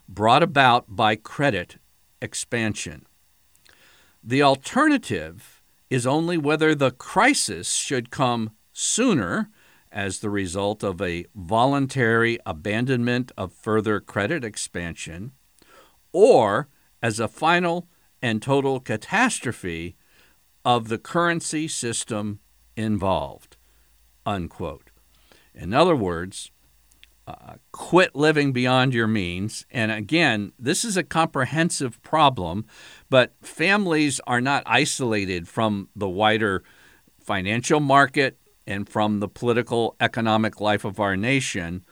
brought 0.09 0.41
about 0.41 0.95
by 0.95 1.15
credit 1.15 1.77
expansion. 2.19 3.05
The 4.23 4.41
alternative 4.41 5.60
is 5.91 6.07
only 6.07 6.37
whether 6.37 6.73
the 6.73 6.89
crisis 6.89 7.73
should 7.73 8.09
come 8.09 8.51
sooner 8.71 9.49
as 9.91 10.19
the 10.19 10.29
result 10.29 10.83
of 10.83 11.01
a 11.01 11.25
voluntary 11.35 12.39
abandonment 12.45 13.29
of 13.37 13.51
further 13.51 13.99
credit 13.99 14.41
expansion 14.45 15.33
or 16.13 16.69
as 17.03 17.19
a 17.19 17.27
final 17.27 17.89
and 18.21 18.41
total 18.41 18.79
catastrophe 18.79 19.97
of 20.63 20.87
the 20.87 20.97
currency 20.97 21.67
system 21.67 22.39
involved. 22.77 23.57
Unquote. 24.25 24.91
In 25.53 25.73
other 25.73 25.95
words, 25.95 26.51
uh, 27.27 27.55
quit 27.71 28.15
living 28.15 28.51
beyond 28.51 28.93
your 28.93 29.07
means. 29.07 29.65
And 29.69 29.91
again, 29.91 30.53
this 30.57 30.85
is 30.85 30.95
a 30.95 31.03
comprehensive 31.03 32.01
problem, 32.01 32.65
but 33.11 33.33
families 33.41 34.21
are 34.25 34.39
not 34.39 34.63
isolated 34.65 35.45
from 35.45 35.89
the 35.93 36.07
wider 36.07 36.63
financial 37.19 37.81
market 37.81 38.37
and 38.65 38.87
from 38.87 39.19
the 39.19 39.27
political 39.27 39.97
economic 39.99 40.61
life 40.61 40.85
of 40.85 40.97
our 40.97 41.17
nation. 41.17 41.83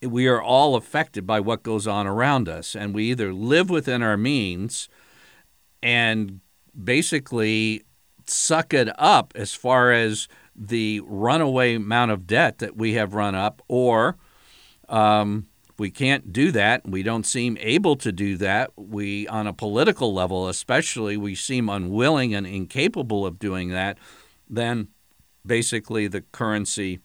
We 0.00 0.26
are 0.28 0.40
all 0.40 0.74
affected 0.74 1.26
by 1.26 1.40
what 1.40 1.62
goes 1.62 1.86
on 1.86 2.06
around 2.06 2.48
us, 2.48 2.74
and 2.74 2.94
we 2.94 3.10
either 3.10 3.34
live 3.34 3.68
within 3.68 4.02
our 4.02 4.16
means 4.16 4.88
and 5.82 6.40
basically 6.82 7.84
suck 8.26 8.72
it 8.72 8.88
up 8.98 9.34
as 9.36 9.52
far 9.52 9.92
as 9.92 10.26
the 10.56 11.00
runaway 11.04 11.74
amount 11.74 12.12
of 12.12 12.26
debt 12.26 12.60
that 12.60 12.78
we 12.78 12.94
have 12.94 13.12
run 13.12 13.34
up, 13.34 13.60
or 13.68 14.16
um, 14.88 15.48
we 15.82 15.90
can't 15.90 16.32
do 16.32 16.52
that. 16.52 16.88
We 16.88 17.02
don't 17.02 17.26
seem 17.26 17.58
able 17.58 17.96
to 17.96 18.12
do 18.12 18.36
that. 18.36 18.70
We, 18.76 19.26
on 19.26 19.48
a 19.48 19.52
political 19.52 20.14
level 20.14 20.46
especially, 20.46 21.16
we 21.16 21.34
seem 21.34 21.68
unwilling 21.68 22.36
and 22.36 22.46
incapable 22.46 23.26
of 23.26 23.40
doing 23.40 23.70
that. 23.70 23.98
Then 24.48 24.90
basically 25.44 26.06
the 26.06 26.20
currency 26.20 27.00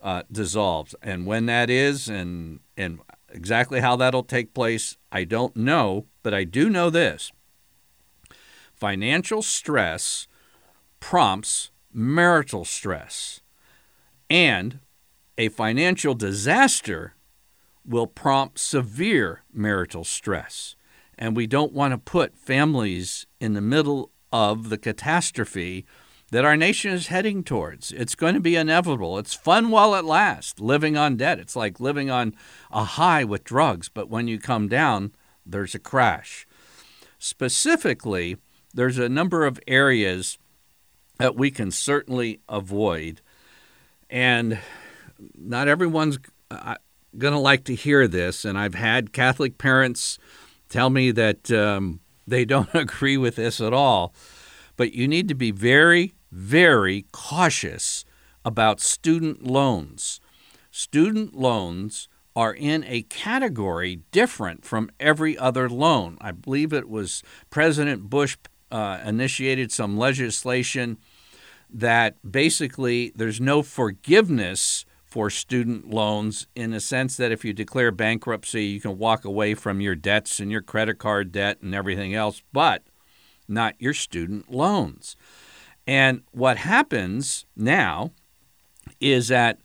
uh, 0.00 0.22
dissolves. 0.30 0.94
And 1.02 1.26
when 1.26 1.46
that 1.46 1.68
is, 1.68 2.08
and 2.08 2.60
and 2.76 3.00
exactly 3.28 3.80
how 3.80 3.96
that'll 3.96 4.22
take 4.22 4.54
place, 4.54 4.96
I 5.10 5.24
don't 5.24 5.56
know. 5.56 6.06
But 6.22 6.32
I 6.32 6.44
do 6.44 6.70
know 6.70 6.90
this: 6.90 7.32
financial 8.72 9.42
stress 9.42 10.28
prompts 11.00 11.72
marital 11.92 12.64
stress. 12.64 13.40
And 14.30 14.78
a 15.36 15.48
financial 15.48 16.14
disaster 16.14 17.16
will 17.84 18.06
prompt 18.06 18.58
severe 18.58 19.42
marital 19.52 20.04
stress. 20.04 20.76
And 21.18 21.36
we 21.36 21.46
don't 21.46 21.72
want 21.72 21.92
to 21.92 21.98
put 21.98 22.36
families 22.36 23.26
in 23.40 23.54
the 23.54 23.60
middle 23.60 24.10
of 24.32 24.70
the 24.70 24.78
catastrophe 24.78 25.84
that 26.30 26.44
our 26.46 26.56
nation 26.56 26.92
is 26.92 27.08
heading 27.08 27.44
towards. 27.44 27.92
It's 27.92 28.14
going 28.14 28.34
to 28.34 28.40
be 28.40 28.56
inevitable. 28.56 29.18
It's 29.18 29.34
fun 29.34 29.70
while 29.70 29.94
it 29.94 30.04
lasts, 30.04 30.58
living 30.60 30.96
on 30.96 31.16
debt. 31.16 31.38
It's 31.38 31.54
like 31.54 31.78
living 31.78 32.08
on 32.08 32.34
a 32.70 32.84
high 32.84 33.22
with 33.22 33.44
drugs, 33.44 33.90
but 33.90 34.08
when 34.08 34.28
you 34.28 34.38
come 34.38 34.66
down, 34.66 35.12
there's 35.44 35.74
a 35.74 35.78
crash. 35.78 36.46
Specifically, 37.18 38.38
there's 38.72 38.98
a 38.98 39.10
number 39.10 39.44
of 39.44 39.60
areas 39.68 40.38
that 41.18 41.36
we 41.36 41.50
can 41.50 41.70
certainly 41.70 42.40
avoid. 42.48 43.20
And 44.08 44.58
not 45.36 45.68
everyone's 45.68 46.18
uh, 46.50 46.76
going 47.18 47.32
to 47.32 47.38
like 47.38 47.64
to 47.64 47.74
hear 47.74 48.08
this, 48.08 48.44
and 48.44 48.58
I've 48.58 48.74
had 48.74 49.12
Catholic 49.12 49.58
parents 49.58 50.18
tell 50.68 50.90
me 50.90 51.10
that 51.12 51.50
um, 51.50 52.00
they 52.26 52.44
don't 52.44 52.68
agree 52.74 53.16
with 53.16 53.36
this 53.36 53.60
at 53.60 53.72
all. 53.72 54.14
But 54.76 54.94
you 54.94 55.06
need 55.06 55.28
to 55.28 55.34
be 55.34 55.50
very, 55.50 56.14
very 56.30 57.06
cautious 57.12 58.04
about 58.44 58.80
student 58.80 59.44
loans. 59.44 60.20
Student 60.70 61.34
loans 61.34 62.08
are 62.34 62.54
in 62.54 62.82
a 62.84 63.02
category 63.02 64.00
different 64.10 64.64
from 64.64 64.90
every 64.98 65.36
other 65.36 65.68
loan. 65.68 66.16
I 66.20 66.30
believe 66.32 66.72
it 66.72 66.88
was 66.88 67.22
President 67.50 68.08
Bush 68.08 68.38
uh, 68.70 69.00
initiated 69.04 69.70
some 69.70 69.98
legislation 69.98 70.96
that 71.70 72.16
basically 72.28 73.12
there's 73.14 73.40
no 73.40 73.62
forgiveness 73.62 74.86
for 75.12 75.28
student 75.28 75.90
loans 75.90 76.46
in 76.56 76.70
the 76.70 76.80
sense 76.80 77.18
that 77.18 77.30
if 77.30 77.44
you 77.44 77.52
declare 77.52 77.90
bankruptcy, 77.92 78.64
you 78.64 78.80
can 78.80 78.96
walk 78.96 79.26
away 79.26 79.52
from 79.52 79.78
your 79.78 79.94
debts 79.94 80.40
and 80.40 80.50
your 80.50 80.62
credit 80.62 80.98
card 80.98 81.30
debt 81.30 81.58
and 81.60 81.74
everything 81.74 82.14
else, 82.14 82.42
but 82.50 82.82
not 83.46 83.74
your 83.78 83.92
student 83.92 84.50
loans. 84.50 85.14
And 85.86 86.22
what 86.30 86.56
happens 86.56 87.44
now 87.54 88.12
is 89.02 89.28
that 89.28 89.60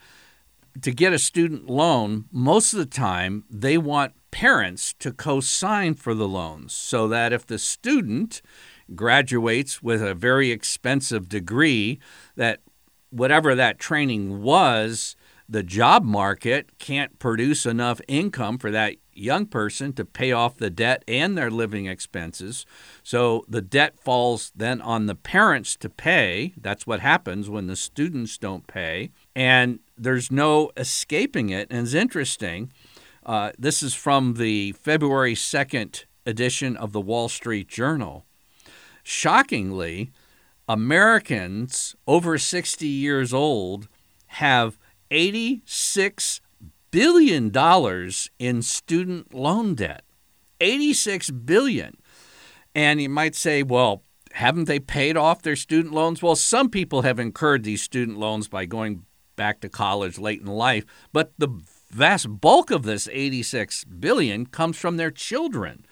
to 0.82 0.92
get 0.92 1.14
a 1.14 1.20
student 1.20 1.70
loan, 1.70 2.26
most 2.30 2.74
of 2.74 2.80
the 2.80 2.86
time 2.86 3.46
they 3.50 3.78
want 3.78 4.16
parents 4.32 4.94
to 5.00 5.14
co 5.14 5.40
sign 5.40 5.94
for 5.94 6.14
the 6.14 6.28
loans 6.28 6.74
so 6.74 7.08
that 7.08 7.32
if 7.32 7.46
the 7.46 7.58
student 7.58 8.42
graduates 8.96 9.82
with 9.82 10.04
a 10.04 10.14
very 10.14 10.52
expensive 10.52 11.30
degree, 11.30 12.00
that 12.36 12.60
whatever 13.12 13.56
that 13.56 13.80
training 13.80 14.44
was, 14.44 15.16
the 15.50 15.64
job 15.64 16.04
market 16.04 16.78
can't 16.78 17.20
produce 17.20 17.66
enough 17.66 18.02
income 18.08 18.58
for 18.58 18.70
that 18.72 18.96
young 19.14 19.46
person 19.46 19.94
to 19.94 20.06
pay 20.06 20.32
off 20.32 20.58
the 20.58 20.70
debt 20.70 21.04
and 21.08 21.38
their 21.38 21.50
living 21.50 21.86
expenses. 21.86 22.66
So 23.02 23.46
the 23.48 23.62
debt 23.62 24.00
falls 24.00 24.52
then 24.56 24.82
on 24.82 25.06
the 25.06 25.16
parents 25.16 25.76
to 25.78 25.90
pay. 25.90 26.54
That's 26.58 26.86
what 26.86 27.00
happens 27.00 27.50
when 27.50 27.68
the 27.68 27.76
students 27.76 28.38
don't 28.38 28.68
pay. 28.68 29.12
And 29.36 29.80
there's 29.98 30.32
no 30.32 30.72
escaping 30.78 31.50
it. 31.50 31.68
And 31.72 31.86
it's 31.86 31.94
interesting. 31.94 32.72
Uh, 33.26 33.52
this 33.58 33.82
is 33.82 33.94
from 33.94 34.36
the 34.36 34.74
February 34.74 35.34
2nd 35.34 36.06
edition 36.26 36.78
of 36.78 36.92
the 36.92 37.02
Wall 37.02 37.30
Street 37.30 37.68
Journal. 37.68 38.26
Shockingly, 39.02 40.12
Americans 40.68 41.96
over 42.06 42.38
60 42.38 42.86
years 42.86 43.34
old 43.34 43.88
have 44.28 44.78
86 45.12 46.42
billion 46.92 47.50
dollars 47.50 48.30
in 48.40 48.62
student 48.62 49.34
loan 49.34 49.76
debt. 49.76 50.04
86 50.60 51.30
billion. 51.32 51.98
And 52.74 53.02
you 53.02 53.10
might 53.10 53.36
say, 53.36 53.64
well, 53.64 54.04
haven't 54.34 54.66
they 54.66 54.80
paid 54.80 55.18
off 55.18 55.42
their 55.42 55.56
student 55.56 55.94
loans? 55.94 56.22
Well, 56.22 56.36
some 56.36 56.70
people 56.70 57.02
have 57.02 57.20
incurred 57.20 57.64
these 57.64 57.82
student 57.82 58.18
loans 58.18 58.48
by 58.48 58.66
going 58.66 59.04
back 59.36 59.62
to 59.62 59.70
college 59.70 60.18
late 60.18 60.42
in 60.42 60.48
life, 60.48 60.86
but 61.14 61.32
the 61.38 61.50
vast 61.90 62.42
bulk 62.42 62.70
of 62.72 62.84
this 62.84 63.08
86 63.12 63.84
billion 63.86 64.46
comes 64.46 64.78
from 64.78 64.98
their 64.98 65.12
children. 65.12 65.86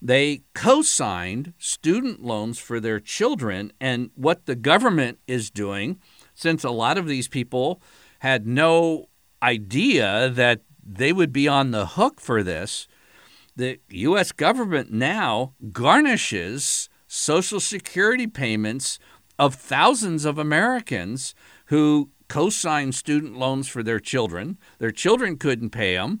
They 0.00 0.42
co 0.54 0.82
signed 0.82 1.54
student 1.58 2.22
loans 2.22 2.58
for 2.58 2.80
their 2.80 3.00
children. 3.00 3.72
And 3.80 4.10
what 4.14 4.46
the 4.46 4.54
government 4.54 5.18
is 5.26 5.50
doing, 5.50 5.98
since 6.34 6.64
a 6.64 6.70
lot 6.70 6.98
of 6.98 7.08
these 7.08 7.28
people 7.28 7.80
had 8.20 8.46
no 8.46 9.06
idea 9.42 10.30
that 10.30 10.62
they 10.84 11.12
would 11.12 11.32
be 11.32 11.48
on 11.48 11.70
the 11.70 11.86
hook 11.86 12.20
for 12.20 12.42
this, 12.42 12.86
the 13.56 13.80
U.S. 13.88 14.32
government 14.32 14.92
now 14.92 15.54
garnishes 15.72 16.88
Social 17.06 17.60
Security 17.60 18.26
payments 18.26 18.98
of 19.38 19.54
thousands 19.54 20.24
of 20.24 20.38
Americans 20.38 21.34
who 21.66 22.10
co 22.28 22.50
signed 22.50 22.94
student 22.94 23.36
loans 23.36 23.68
for 23.68 23.82
their 23.82 24.00
children. 24.00 24.58
Their 24.78 24.90
children 24.90 25.36
couldn't 25.36 25.70
pay 25.70 25.94
them. 25.94 26.20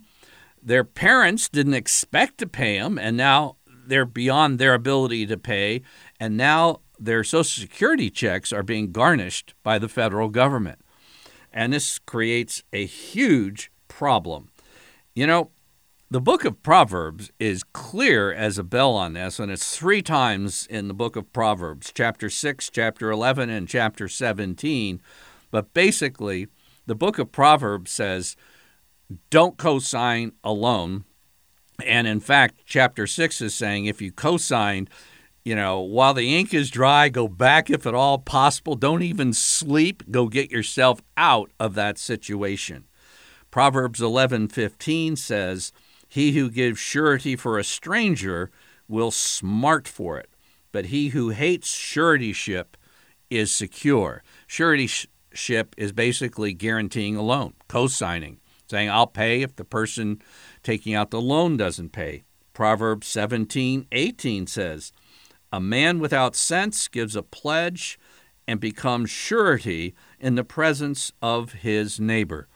Their 0.62 0.84
parents 0.84 1.48
didn't 1.48 1.74
expect 1.74 2.38
to 2.38 2.46
pay 2.46 2.78
them, 2.78 2.98
and 2.98 3.16
now 3.16 3.56
they're 3.86 4.04
beyond 4.04 4.58
their 4.58 4.74
ability 4.74 5.26
to 5.26 5.36
pay, 5.36 5.82
and 6.18 6.36
now 6.36 6.80
their 6.98 7.22
Social 7.22 7.44
Security 7.44 8.10
checks 8.10 8.52
are 8.52 8.62
being 8.62 8.92
garnished 8.92 9.54
by 9.62 9.78
the 9.78 9.88
federal 9.88 10.28
government. 10.28 10.80
And 11.56 11.72
this 11.72 11.98
creates 11.98 12.62
a 12.72 12.86
huge 12.86 13.72
problem. 13.88 14.50
You 15.14 15.26
know, 15.26 15.50
the 16.10 16.20
book 16.20 16.44
of 16.44 16.62
Proverbs 16.62 17.32
is 17.40 17.64
clear 17.64 18.32
as 18.32 18.58
a 18.58 18.62
bell 18.62 18.94
on 18.94 19.14
this, 19.14 19.40
and 19.40 19.50
it's 19.50 19.76
three 19.76 20.02
times 20.02 20.66
in 20.70 20.86
the 20.86 20.94
book 20.94 21.16
of 21.16 21.32
Proverbs 21.32 21.90
chapter 21.92 22.30
6, 22.30 22.70
chapter 22.70 23.10
11, 23.10 23.50
and 23.50 23.66
chapter 23.66 24.06
17. 24.06 25.00
But 25.50 25.72
basically, 25.72 26.46
the 26.86 26.94
book 26.94 27.18
of 27.18 27.32
Proverbs 27.32 27.90
says, 27.90 28.36
don't 29.30 29.56
co 29.56 29.78
sign 29.78 30.32
a 30.44 30.52
loan 30.52 31.04
and 31.84 32.06
in 32.06 32.20
fact, 32.20 32.62
chapter 32.64 33.06
six 33.06 33.40
is 33.40 33.54
saying 33.54 33.86
if 33.86 34.00
you 34.00 34.12
co 34.12 34.36
signed, 34.36 34.88
you 35.46 35.54
know, 35.54 35.78
while 35.78 36.12
the 36.12 36.36
ink 36.36 36.52
is 36.52 36.70
dry, 36.72 37.08
go 37.08 37.28
back 37.28 37.70
if 37.70 37.86
at 37.86 37.94
all 37.94 38.18
possible. 38.18 38.74
Don't 38.74 39.04
even 39.04 39.32
sleep. 39.32 40.02
Go 40.10 40.26
get 40.26 40.50
yourself 40.50 41.00
out 41.16 41.52
of 41.60 41.74
that 41.76 41.98
situation. 41.98 42.88
Proverbs 43.52 44.00
11:15 44.00 45.14
says, 45.14 45.70
"He 46.08 46.32
who 46.32 46.50
gives 46.50 46.80
surety 46.80 47.36
for 47.36 47.60
a 47.60 47.62
stranger 47.62 48.50
will 48.88 49.12
smart 49.12 49.86
for 49.86 50.18
it, 50.18 50.30
but 50.72 50.86
he 50.86 51.10
who 51.10 51.28
hates 51.28 51.72
suretyship 51.72 52.76
is 53.30 53.52
secure." 53.52 54.24
Suretyship 54.48 55.74
is 55.76 55.92
basically 55.92 56.54
guaranteeing 56.54 57.14
a 57.14 57.22
loan, 57.22 57.52
co-signing, 57.68 58.40
saying 58.68 58.90
I'll 58.90 59.06
pay 59.06 59.42
if 59.42 59.54
the 59.54 59.64
person 59.64 60.20
taking 60.64 60.92
out 60.92 61.12
the 61.12 61.20
loan 61.20 61.56
doesn't 61.56 61.92
pay. 61.92 62.24
Proverbs 62.52 63.06
17:18 63.06 64.48
says, 64.48 64.90
"A 65.56 65.60
man 65.60 66.00
without 66.00 66.36
sense 66.36 66.86
gives 66.86 67.16
a 67.16 67.22
pledge 67.22 67.98
and 68.46 68.60
becomes 68.60 69.08
surety 69.08 69.94
in 70.20 70.34
the 70.34 70.44
presence 70.44 71.12
of 71.22 71.54
his 71.54 71.98
neighbor." 71.98 72.46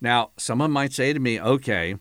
Now, 0.00 0.30
someone 0.38 0.70
might 0.70 0.94
say 0.94 1.12
to 1.12 1.20
me, 1.20 1.38
"Okay, 1.38 1.96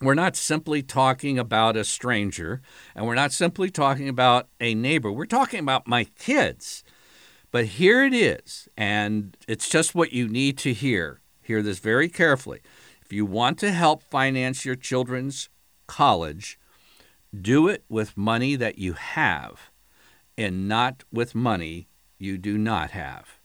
we're 0.00 0.14
not 0.14 0.34
simply 0.34 0.82
talking 0.82 1.38
about 1.38 1.76
a 1.76 1.84
stranger, 1.84 2.60
and 2.96 3.06
we're 3.06 3.14
not 3.14 3.32
simply 3.32 3.70
talking 3.70 4.08
about 4.08 4.48
a 4.58 4.74
neighbor. 4.74 5.12
We're 5.12 5.26
talking 5.26 5.60
about 5.60 5.86
my 5.86 6.06
kids." 6.18 6.82
But 7.52 7.66
here 7.78 8.04
it 8.04 8.12
is, 8.12 8.68
and 8.76 9.36
it's 9.46 9.68
just 9.68 9.94
what 9.94 10.12
you 10.12 10.26
need 10.26 10.58
to 10.58 10.72
hear. 10.72 11.20
Hear 11.40 11.62
this 11.62 11.78
very 11.78 12.08
carefully. 12.08 12.62
If 13.00 13.12
you 13.12 13.24
want 13.24 13.60
to 13.60 13.70
help 13.70 14.02
finance 14.02 14.64
your 14.64 14.74
children's 14.74 15.48
college, 15.86 16.58
do 17.38 17.68
it 17.68 17.84
with 17.88 18.16
money 18.16 18.56
that 18.56 18.78
you 18.78 18.92
have 18.94 19.70
and 20.36 20.68
not 20.68 21.04
with 21.12 21.34
money 21.34 21.88
you 22.18 22.38
do 22.38 22.58
not 22.58 22.90
have. 22.90 23.38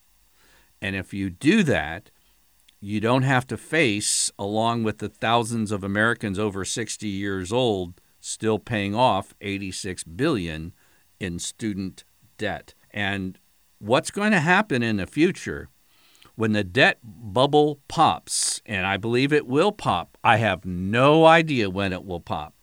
And 0.81 0.95
if 0.95 1.13
you 1.13 1.29
do 1.29 1.63
that, 1.63 2.11
you 2.79 2.99
don't 2.99 3.23
have 3.23 3.47
to 3.47 3.57
face, 3.57 4.31
along 4.37 4.83
with 4.83 4.99
the 4.99 5.09
thousands 5.09 5.71
of 5.71 5.83
Americans 5.83 6.37
over 6.37 6.63
60 6.63 7.07
years 7.07 7.51
old, 7.51 7.99
still 8.19 8.59
paying 8.59 8.93
off 8.93 9.33
86 9.41 10.03
billion 10.03 10.73
in 11.19 11.39
student 11.39 12.03
debt. 12.37 12.73
And 12.91 13.39
what's 13.79 14.11
going 14.11 14.31
to 14.31 14.39
happen 14.39 14.83
in 14.83 14.97
the 14.97 15.07
future 15.07 15.69
when 16.35 16.51
the 16.51 16.63
debt 16.63 16.99
bubble 17.03 17.79
pops, 17.87 18.61
and 18.65 18.85
I 18.85 18.97
believe 18.97 19.33
it 19.33 19.47
will 19.47 19.71
pop, 19.71 20.17
I 20.23 20.37
have 20.37 20.65
no 20.65 21.25
idea 21.25 21.69
when 21.69 21.91
it 21.91 22.05
will 22.05 22.19
pop. 22.19 22.53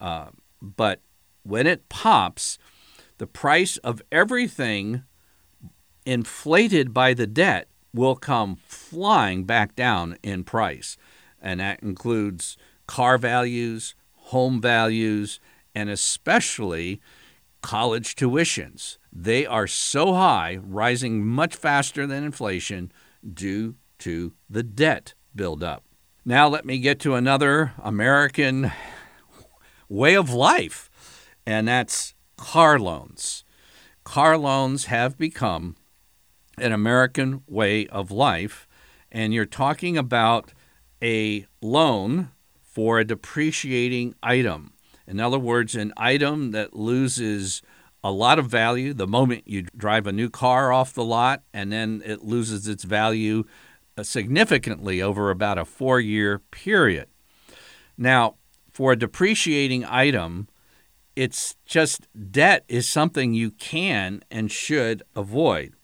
Uh, 0.00 0.28
but 0.60 1.00
when 1.42 1.66
it 1.66 1.88
pops, 1.88 2.58
the 3.18 3.26
price 3.26 3.76
of 3.78 4.02
everything 4.12 5.02
inflated 6.04 6.94
by 6.94 7.14
the 7.14 7.26
debt 7.26 7.68
will 7.92 8.16
come 8.16 8.56
flying 8.66 9.44
back 9.44 9.74
down 9.74 10.16
in 10.22 10.44
price. 10.44 10.96
And 11.40 11.60
that 11.60 11.82
includes 11.82 12.56
car 12.86 13.18
values, 13.18 13.94
home 14.14 14.60
values, 14.60 15.40
and 15.74 15.88
especially 15.88 17.00
college 17.62 18.14
tuitions. 18.14 18.98
They 19.12 19.46
are 19.46 19.66
so 19.66 20.14
high, 20.14 20.58
rising 20.62 21.26
much 21.26 21.56
faster 21.56 22.06
than 22.06 22.24
inflation 22.24 22.92
due 23.34 23.76
to 24.00 24.32
the 24.48 24.62
debt 24.62 25.14
buildup. 25.34 25.84
Now, 26.24 26.48
let 26.48 26.64
me 26.64 26.78
get 26.78 27.00
to 27.00 27.14
another 27.14 27.72
American 27.82 28.70
way 29.88 30.14
of 30.14 30.30
life, 30.30 30.90
and 31.46 31.68
that's 31.68 32.14
car 32.36 32.78
loans. 32.78 33.44
Car 34.04 34.38
loans 34.38 34.86
have 34.86 35.18
become 35.18 35.76
an 36.58 36.72
American 36.72 37.42
way 37.46 37.86
of 37.88 38.10
life, 38.10 38.66
and 39.10 39.32
you're 39.32 39.46
talking 39.46 39.96
about 39.96 40.52
a 41.02 41.46
loan 41.60 42.30
for 42.62 42.98
a 42.98 43.04
depreciating 43.04 44.14
item. 44.22 44.72
In 45.06 45.20
other 45.20 45.38
words, 45.38 45.74
an 45.74 45.92
item 45.96 46.50
that 46.52 46.74
loses 46.74 47.62
a 48.02 48.10
lot 48.10 48.38
of 48.38 48.46
value 48.46 48.94
the 48.94 49.06
moment 49.06 49.42
you 49.46 49.62
drive 49.76 50.06
a 50.06 50.12
new 50.12 50.30
car 50.30 50.72
off 50.72 50.94
the 50.94 51.04
lot, 51.04 51.42
and 51.52 51.72
then 51.72 52.02
it 52.04 52.24
loses 52.24 52.68
its 52.68 52.84
value 52.84 53.44
uh, 53.96 54.02
significantly 54.02 55.02
over 55.02 55.30
about 55.30 55.58
a 55.58 55.64
four 55.64 56.00
year 56.00 56.38
period. 56.50 57.08
Now, 57.96 58.36
for 58.78 58.92
a 58.92 58.96
depreciating 58.96 59.84
item, 59.86 60.46
it's 61.16 61.56
just 61.66 62.06
debt 62.30 62.64
is 62.68 62.88
something 62.88 63.34
you 63.34 63.50
can 63.50 64.22
and 64.30 64.52
should 64.52 65.02
avoid. 65.16 65.74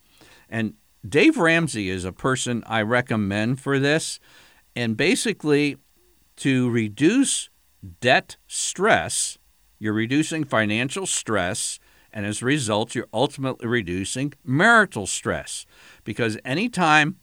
And 0.48 0.74
Dave 1.04 1.36
Ramsey 1.36 1.90
is 1.90 2.04
a 2.04 2.12
person 2.12 2.62
I 2.68 2.82
recommend 2.82 3.60
for 3.60 3.80
this. 3.80 4.20
And 4.76 4.96
basically, 4.96 5.76
to 6.36 6.70
reduce 6.70 7.50
debt 8.00 8.36
stress, 8.46 9.38
you're 9.80 9.92
reducing 9.92 10.44
financial 10.44 11.04
stress, 11.04 11.80
and 12.12 12.24
as 12.24 12.42
a 12.42 12.44
result, 12.44 12.94
you're 12.94 13.08
ultimately 13.12 13.66
reducing 13.66 14.34
marital 14.44 15.08
stress. 15.08 15.66
Because 16.04 16.38
anytime 16.44 17.16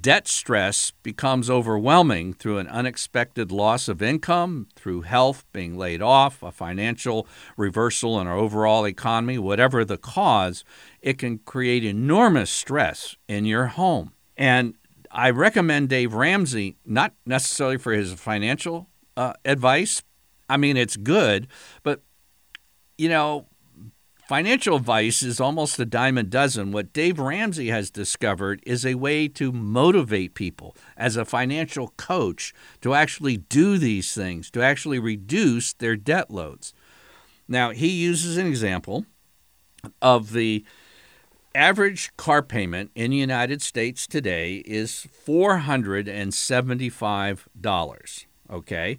debt 0.00 0.26
stress 0.26 0.90
becomes 1.02 1.48
overwhelming 1.48 2.32
through 2.32 2.58
an 2.58 2.66
unexpected 2.66 3.52
loss 3.52 3.88
of 3.88 4.02
income, 4.02 4.66
through 4.74 5.02
health 5.02 5.44
being 5.52 5.76
laid 5.78 6.02
off, 6.02 6.42
a 6.42 6.50
financial 6.50 7.26
reversal 7.56 8.20
in 8.20 8.26
our 8.26 8.36
overall 8.36 8.86
economy, 8.86 9.38
whatever 9.38 9.84
the 9.84 9.96
cause, 9.96 10.64
it 11.00 11.18
can 11.18 11.38
create 11.38 11.84
enormous 11.84 12.50
stress 12.50 13.16
in 13.28 13.44
your 13.44 13.66
home. 13.66 14.12
And 14.36 14.74
I 15.10 15.30
recommend 15.30 15.88
Dave 15.88 16.14
Ramsey, 16.14 16.76
not 16.84 17.14
necessarily 17.24 17.78
for 17.78 17.92
his 17.92 18.12
financial 18.14 18.88
uh, 19.16 19.34
advice. 19.44 20.02
I 20.48 20.56
mean, 20.56 20.76
it's 20.76 20.96
good, 20.96 21.46
but, 21.82 22.02
you 22.98 23.08
know, 23.08 23.46
Financial 24.26 24.76
advice 24.76 25.22
is 25.22 25.40
almost 25.40 25.78
a 25.78 25.84
dime 25.84 26.18
a 26.18 26.24
dozen. 26.24 26.72
What 26.72 26.92
Dave 26.92 27.20
Ramsey 27.20 27.68
has 27.68 27.90
discovered 27.90 28.60
is 28.66 28.84
a 28.84 28.96
way 28.96 29.28
to 29.28 29.52
motivate 29.52 30.34
people 30.34 30.76
as 30.96 31.16
a 31.16 31.24
financial 31.24 31.92
coach 31.96 32.52
to 32.80 32.92
actually 32.92 33.36
do 33.36 33.78
these 33.78 34.12
things, 34.14 34.50
to 34.50 34.60
actually 34.60 34.98
reduce 34.98 35.74
their 35.74 35.94
debt 35.94 36.28
loads. 36.28 36.74
Now, 37.46 37.70
he 37.70 37.86
uses 37.86 38.36
an 38.36 38.48
example 38.48 39.06
of 40.02 40.32
the 40.32 40.64
average 41.54 42.10
car 42.16 42.42
payment 42.42 42.90
in 42.96 43.12
the 43.12 43.18
United 43.18 43.62
States 43.62 44.08
today 44.08 44.56
is 44.66 45.06
$475. 45.24 48.24
Okay. 48.50 48.98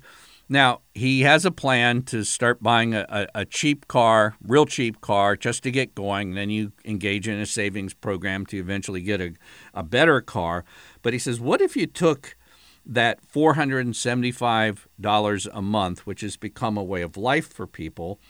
Now, 0.50 0.82
he 0.94 1.22
has 1.22 1.46
a 1.46 1.52
plan 1.52 2.04
to 2.04 2.24
start 2.24 2.64
buying 2.64 2.94
a, 2.94 3.28
a, 3.36 3.44
cheap 3.44 3.90
car, 3.90 4.38
real 4.42 4.66
cheap 4.66 5.02
car, 5.02 5.36
just 5.36 5.62
to 5.64 5.72
get 5.72 5.94
going. 5.94 6.36
Then 6.36 6.50
you 6.50 6.72
engage 6.86 7.28
in 7.28 7.38
a 7.38 7.46
savings 7.46 7.94
program 7.94 8.46
to 8.48 8.58
eventually 8.58 9.02
get 9.02 9.20
a, 9.20 9.34
a 9.74 9.84
better 9.84 10.22
car. 10.22 10.64
But 11.02 11.12
he 11.12 11.20
says, 11.20 11.42
what 11.42 11.60
if 11.60 11.76
you 11.76 11.86
took 11.86 12.38
that 12.86 13.20
$475 13.28 15.48
a 15.54 15.62
month, 15.62 16.08
which 16.08 16.22
has 16.22 16.38
become 16.38 16.78
a 16.78 16.84
way 16.84 17.02
of 17.02 17.18
life 17.18 17.52
for 17.52 17.68
people, 17.68 18.22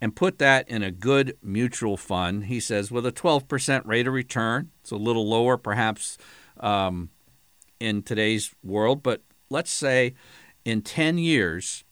and 0.00 0.14
put 0.14 0.38
that 0.38 0.68
in 0.68 0.84
a 0.84 0.92
good 0.92 1.36
mutual 1.42 1.96
fund? 1.96 2.44
He 2.44 2.60
says, 2.60 2.92
with 2.92 3.04
a 3.04 3.12
12% 3.12 3.84
rate 3.84 4.06
of 4.06 4.12
return. 4.12 4.70
It's 4.80 4.92
a 4.92 4.96
little 4.96 5.28
lower, 5.28 5.56
perhaps, 5.56 6.18
um, 6.60 7.10
in 7.80 8.04
today's 8.04 8.54
world, 8.62 9.02
but 9.02 9.22
let's 9.50 9.72
say 9.72 10.14
in 10.64 10.82
10 10.82 11.18
years, 11.18 11.84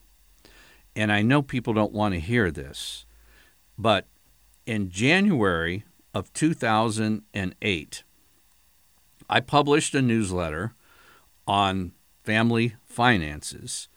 And 0.95 1.11
I 1.11 1.21
know 1.21 1.41
people 1.41 1.73
don't 1.73 1.93
want 1.93 2.13
to 2.13 2.19
hear 2.19 2.51
this, 2.51 3.05
but 3.77 4.07
in 4.65 4.89
January 4.89 5.85
of 6.13 6.31
2008, 6.33 8.03
I 9.29 9.39
published 9.39 9.95
a 9.95 10.01
newsletter 10.01 10.73
on 11.47 11.93
family 12.23 12.75
finances. 12.85 13.87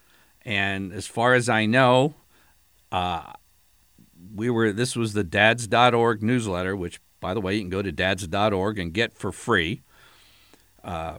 And 0.42 0.92
as 0.92 1.07
far 1.07 1.35
as 1.35 1.49
I 1.49 1.66
know, 1.66 2.14
uh, 2.92 3.33
we 4.35 4.49
were 4.49 4.73
this 4.73 4.97
was 4.97 5.12
the 5.12 5.25
dads.org 5.25 6.23
newsletter, 6.23 6.77
which 6.77 7.01
by 7.24 7.32
the 7.32 7.40
way, 7.40 7.54
you 7.54 7.62
can 7.62 7.70
go 7.70 7.80
to 7.80 7.90
dads.org 7.90 8.78
and 8.78 8.92
get 8.92 9.16
for 9.16 9.32
free. 9.32 9.80
Uh, 10.84 11.16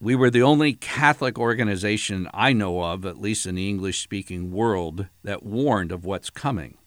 we 0.00 0.16
were 0.16 0.28
the 0.28 0.42
only 0.42 0.72
Catholic 0.72 1.38
organization 1.38 2.28
I 2.34 2.52
know 2.52 2.82
of, 2.82 3.06
at 3.06 3.20
least 3.20 3.46
in 3.46 3.54
the 3.54 3.68
English 3.68 4.02
speaking 4.02 4.50
world, 4.50 5.06
that 5.22 5.44
warned 5.44 5.92
of 5.92 6.04
what's 6.04 6.30
coming. 6.30 6.78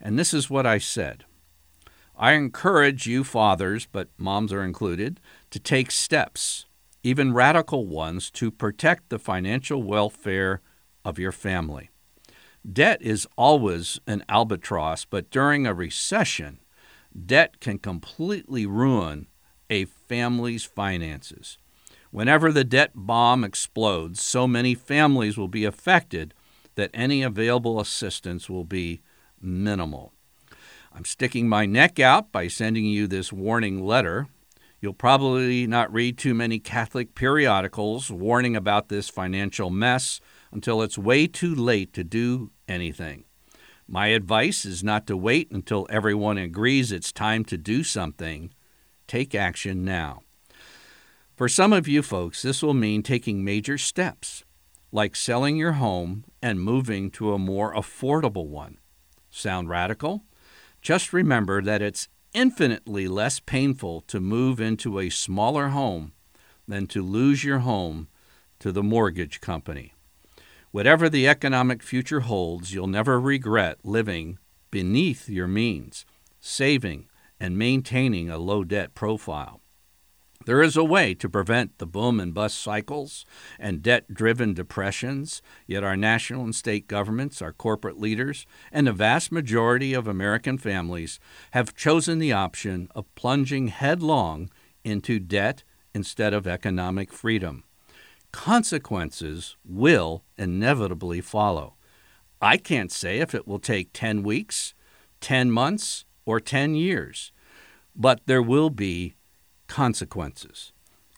And 0.00 0.18
this 0.18 0.34
is 0.34 0.50
what 0.50 0.66
I 0.66 0.78
said 0.78 1.26
I 2.16 2.32
encourage 2.32 3.06
you, 3.06 3.22
fathers, 3.22 3.86
but 3.86 4.08
moms 4.18 4.52
are 4.52 4.64
included, 4.64 5.20
to 5.50 5.60
take 5.60 5.92
steps, 5.92 6.66
even 7.04 7.32
radical 7.32 7.86
ones, 7.86 8.32
to 8.32 8.50
protect 8.50 9.10
the 9.10 9.18
financial 9.20 9.80
welfare 9.80 10.60
of 11.04 11.20
your 11.20 11.30
family. 11.30 11.90
Debt 12.68 13.00
is 13.00 13.28
always 13.38 14.00
an 14.08 14.24
albatross, 14.28 15.04
but 15.04 15.30
during 15.30 15.68
a 15.68 15.72
recession, 15.72 16.58
Debt 17.26 17.60
can 17.60 17.78
completely 17.78 18.66
ruin 18.66 19.26
a 19.68 19.84
family's 19.84 20.64
finances. 20.64 21.58
Whenever 22.10 22.50
the 22.50 22.64
debt 22.64 22.90
bomb 22.94 23.44
explodes, 23.44 24.22
so 24.22 24.46
many 24.46 24.74
families 24.74 25.36
will 25.36 25.48
be 25.48 25.64
affected 25.64 26.34
that 26.74 26.90
any 26.92 27.22
available 27.22 27.80
assistance 27.80 28.48
will 28.48 28.64
be 28.64 29.00
minimal. 29.40 30.12
I'm 30.92 31.04
sticking 31.04 31.48
my 31.48 31.66
neck 31.66 32.00
out 32.00 32.32
by 32.32 32.48
sending 32.48 32.84
you 32.84 33.06
this 33.06 33.32
warning 33.32 33.84
letter. 33.84 34.26
You'll 34.80 34.92
probably 34.92 35.66
not 35.66 35.92
read 35.92 36.18
too 36.18 36.34
many 36.34 36.58
Catholic 36.58 37.14
periodicals 37.14 38.10
warning 38.10 38.56
about 38.56 38.88
this 38.88 39.08
financial 39.08 39.70
mess 39.70 40.20
until 40.50 40.82
it's 40.82 40.98
way 40.98 41.26
too 41.26 41.54
late 41.54 41.92
to 41.92 42.02
do 42.02 42.50
anything. 42.66 43.24
My 43.92 44.06
advice 44.06 44.64
is 44.64 44.84
not 44.84 45.08
to 45.08 45.16
wait 45.16 45.50
until 45.50 45.88
everyone 45.90 46.38
agrees 46.38 46.92
it's 46.92 47.10
time 47.10 47.44
to 47.46 47.58
do 47.58 47.82
something. 47.82 48.54
Take 49.08 49.34
action 49.34 49.84
now. 49.84 50.22
For 51.34 51.48
some 51.48 51.72
of 51.72 51.88
you 51.88 52.00
folks, 52.00 52.40
this 52.40 52.62
will 52.62 52.72
mean 52.72 53.02
taking 53.02 53.42
major 53.42 53.76
steps, 53.76 54.44
like 54.92 55.16
selling 55.16 55.56
your 55.56 55.72
home 55.72 56.24
and 56.40 56.60
moving 56.60 57.10
to 57.10 57.32
a 57.34 57.38
more 57.38 57.74
affordable 57.74 58.46
one. 58.46 58.78
Sound 59.28 59.68
radical? 59.68 60.22
Just 60.80 61.12
remember 61.12 61.60
that 61.60 61.82
it's 61.82 62.06
infinitely 62.32 63.08
less 63.08 63.40
painful 63.40 64.02
to 64.02 64.20
move 64.20 64.60
into 64.60 65.00
a 65.00 65.10
smaller 65.10 65.70
home 65.70 66.12
than 66.68 66.86
to 66.86 67.02
lose 67.02 67.42
your 67.42 67.58
home 67.58 68.06
to 68.60 68.70
the 68.70 68.84
mortgage 68.84 69.40
company. 69.40 69.94
Whatever 70.72 71.08
the 71.08 71.26
economic 71.26 71.82
future 71.82 72.20
holds, 72.20 72.72
you'll 72.72 72.86
never 72.86 73.20
regret 73.20 73.78
living 73.82 74.38
beneath 74.70 75.28
your 75.28 75.48
means, 75.48 76.06
saving, 76.38 77.08
and 77.40 77.58
maintaining 77.58 78.30
a 78.30 78.38
low 78.38 78.62
debt 78.62 78.94
profile. 78.94 79.60
There 80.46 80.62
is 80.62 80.76
a 80.76 80.84
way 80.84 81.12
to 81.14 81.28
prevent 81.28 81.78
the 81.78 81.86
boom 81.86 82.20
and 82.20 82.32
bust 82.32 82.58
cycles 82.58 83.26
and 83.58 83.82
debt 83.82 84.14
driven 84.14 84.54
depressions, 84.54 85.42
yet 85.66 85.82
our 85.82 85.96
national 85.96 86.44
and 86.44 86.54
state 86.54 86.86
governments, 86.86 87.42
our 87.42 87.52
corporate 87.52 87.98
leaders, 87.98 88.46
and 88.70 88.86
the 88.86 88.92
vast 88.92 89.32
majority 89.32 89.92
of 89.92 90.06
American 90.06 90.56
families 90.56 91.18
have 91.50 91.74
chosen 91.74 92.20
the 92.20 92.32
option 92.32 92.88
of 92.94 93.12
plunging 93.16 93.68
headlong 93.68 94.48
into 94.84 95.18
debt 95.18 95.64
instead 95.94 96.32
of 96.32 96.46
economic 96.46 97.12
freedom. 97.12 97.64
Consequences 98.32 99.56
will 99.64 100.24
inevitably 100.38 101.20
follow. 101.20 101.74
I 102.40 102.56
can't 102.56 102.92
say 102.92 103.18
if 103.18 103.34
it 103.34 103.46
will 103.46 103.58
take 103.58 103.92
10 103.92 104.22
weeks, 104.22 104.74
10 105.20 105.50
months, 105.50 106.04
or 106.24 106.40
10 106.40 106.74
years, 106.74 107.32
but 107.96 108.20
there 108.26 108.42
will 108.42 108.70
be 108.70 109.14
consequences. 109.66 110.72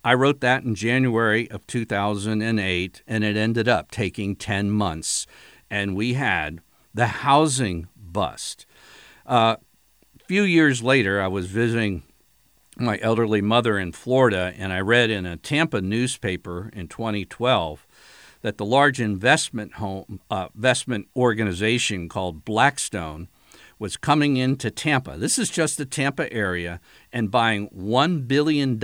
I 0.04 0.14
wrote 0.14 0.40
that 0.40 0.64
in 0.64 0.74
January 0.74 1.50
of 1.50 1.66
2008, 1.66 3.02
and 3.06 3.24
it 3.24 3.36
ended 3.36 3.68
up 3.68 3.90
taking 3.90 4.34
10 4.34 4.70
months, 4.70 5.26
and 5.70 5.94
we 5.94 6.14
had 6.14 6.60
the 6.92 7.06
housing 7.06 7.88
bust. 7.96 8.66
Uh, 9.24 9.56
a 10.20 10.24
few 10.24 10.42
years 10.42 10.82
later, 10.82 11.20
I 11.20 11.28
was 11.28 11.46
visiting 11.46 12.02
my 12.78 12.98
elderly 13.02 13.42
mother 13.42 13.78
in 13.78 13.92
Florida, 13.92 14.54
and 14.56 14.72
I 14.72 14.80
read 14.80 15.10
in 15.10 15.26
a 15.26 15.36
Tampa 15.36 15.80
newspaper 15.80 16.70
in 16.72 16.88
2012 16.88 17.86
that 18.42 18.58
the 18.58 18.64
large 18.64 19.00
investment 19.00 19.74
home 19.74 20.20
uh, 20.30 20.48
investment 20.54 21.08
organization 21.16 22.08
called 22.08 22.44
Blackstone 22.44 23.28
was 23.78 23.96
coming 23.96 24.36
into 24.36 24.70
Tampa. 24.70 25.16
This 25.16 25.38
is 25.38 25.50
just 25.50 25.78
the 25.78 25.84
Tampa 25.84 26.32
area 26.32 26.80
and 27.12 27.30
buying 27.30 27.68
$1 27.70 28.28
billion 28.28 28.78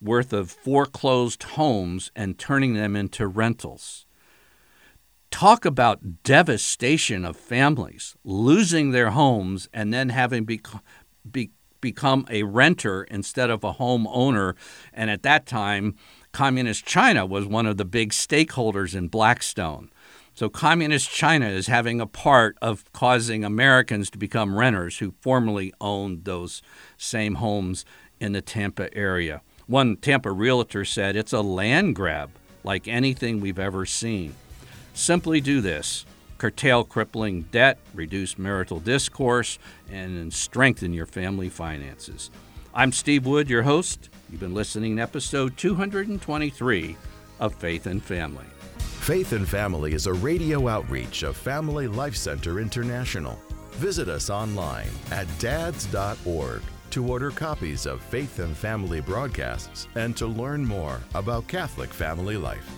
worth 0.00 0.32
of 0.32 0.50
foreclosed 0.50 1.42
homes 1.42 2.10
and 2.14 2.38
turning 2.38 2.74
them 2.74 2.96
into 2.96 3.26
rentals. 3.26 4.04
Talk 5.30 5.64
about 5.64 6.22
devastation 6.22 7.24
of 7.24 7.36
families 7.36 8.14
losing 8.24 8.90
their 8.90 9.10
homes 9.10 9.68
and 9.72 9.92
then 9.92 10.10
having 10.10 10.44
be, 10.44 10.60
become 11.82 12.26
a 12.30 12.44
renter 12.44 13.04
instead 13.04 13.50
of 13.50 13.62
a 13.62 13.74
homeowner. 13.74 14.54
And 14.94 15.10
at 15.10 15.22
that 15.24 15.44
time, 15.44 15.96
Communist 16.32 16.86
China 16.86 17.26
was 17.26 17.44
one 17.44 17.66
of 17.66 17.76
the 17.76 17.84
big 17.84 18.12
stakeholders 18.12 18.94
in 18.94 19.08
Blackstone. 19.08 19.90
So, 20.34 20.48
Communist 20.48 21.10
China 21.10 21.46
is 21.46 21.66
having 21.66 22.00
a 22.00 22.06
part 22.06 22.56
of 22.62 22.90
causing 22.94 23.44
Americans 23.44 24.08
to 24.10 24.18
become 24.18 24.56
renters 24.56 24.98
who 24.98 25.12
formerly 25.20 25.74
owned 25.78 26.24
those 26.24 26.62
same 26.96 27.34
homes 27.34 27.84
in 28.18 28.32
the 28.32 28.40
Tampa 28.40 28.94
area. 28.96 29.42
One 29.66 29.96
Tampa 29.96 30.32
realtor 30.32 30.86
said 30.86 31.16
it's 31.16 31.34
a 31.34 31.42
land 31.42 31.94
grab 31.96 32.30
like 32.64 32.88
anything 32.88 33.40
we've 33.40 33.58
ever 33.58 33.84
seen. 33.84 34.34
Simply 34.94 35.42
do 35.42 35.60
this 35.60 36.06
curtail 36.42 36.82
crippling 36.82 37.42
debt, 37.52 37.78
reduce 37.94 38.36
marital 38.36 38.80
discourse, 38.80 39.60
and 39.92 40.34
strengthen 40.34 40.92
your 40.92 41.06
family 41.06 41.48
finances. 41.48 42.32
I'm 42.74 42.90
Steve 42.90 43.26
Wood, 43.26 43.48
your 43.48 43.62
host. 43.62 44.08
You've 44.28 44.40
been 44.40 44.52
listening 44.52 44.96
to 44.96 45.02
episode 45.02 45.56
223 45.56 46.96
of 47.38 47.54
Faith 47.54 47.86
and 47.86 48.02
Family. 48.02 48.46
Faith 48.76 49.30
and 49.30 49.48
Family 49.48 49.92
is 49.92 50.08
a 50.08 50.12
radio 50.12 50.66
outreach 50.66 51.22
of 51.22 51.36
Family 51.36 51.86
Life 51.86 52.16
Center 52.16 52.58
International. 52.58 53.38
Visit 53.74 54.08
us 54.08 54.28
online 54.28 54.90
at 55.12 55.28
dads.org 55.38 56.62
to 56.90 57.06
order 57.06 57.30
copies 57.30 57.86
of 57.86 58.02
Faith 58.02 58.40
and 58.40 58.56
Family 58.56 59.00
broadcasts 59.00 59.86
and 59.94 60.16
to 60.16 60.26
learn 60.26 60.64
more 60.64 61.00
about 61.14 61.46
Catholic 61.46 61.90
family 61.94 62.36
life. 62.36 62.68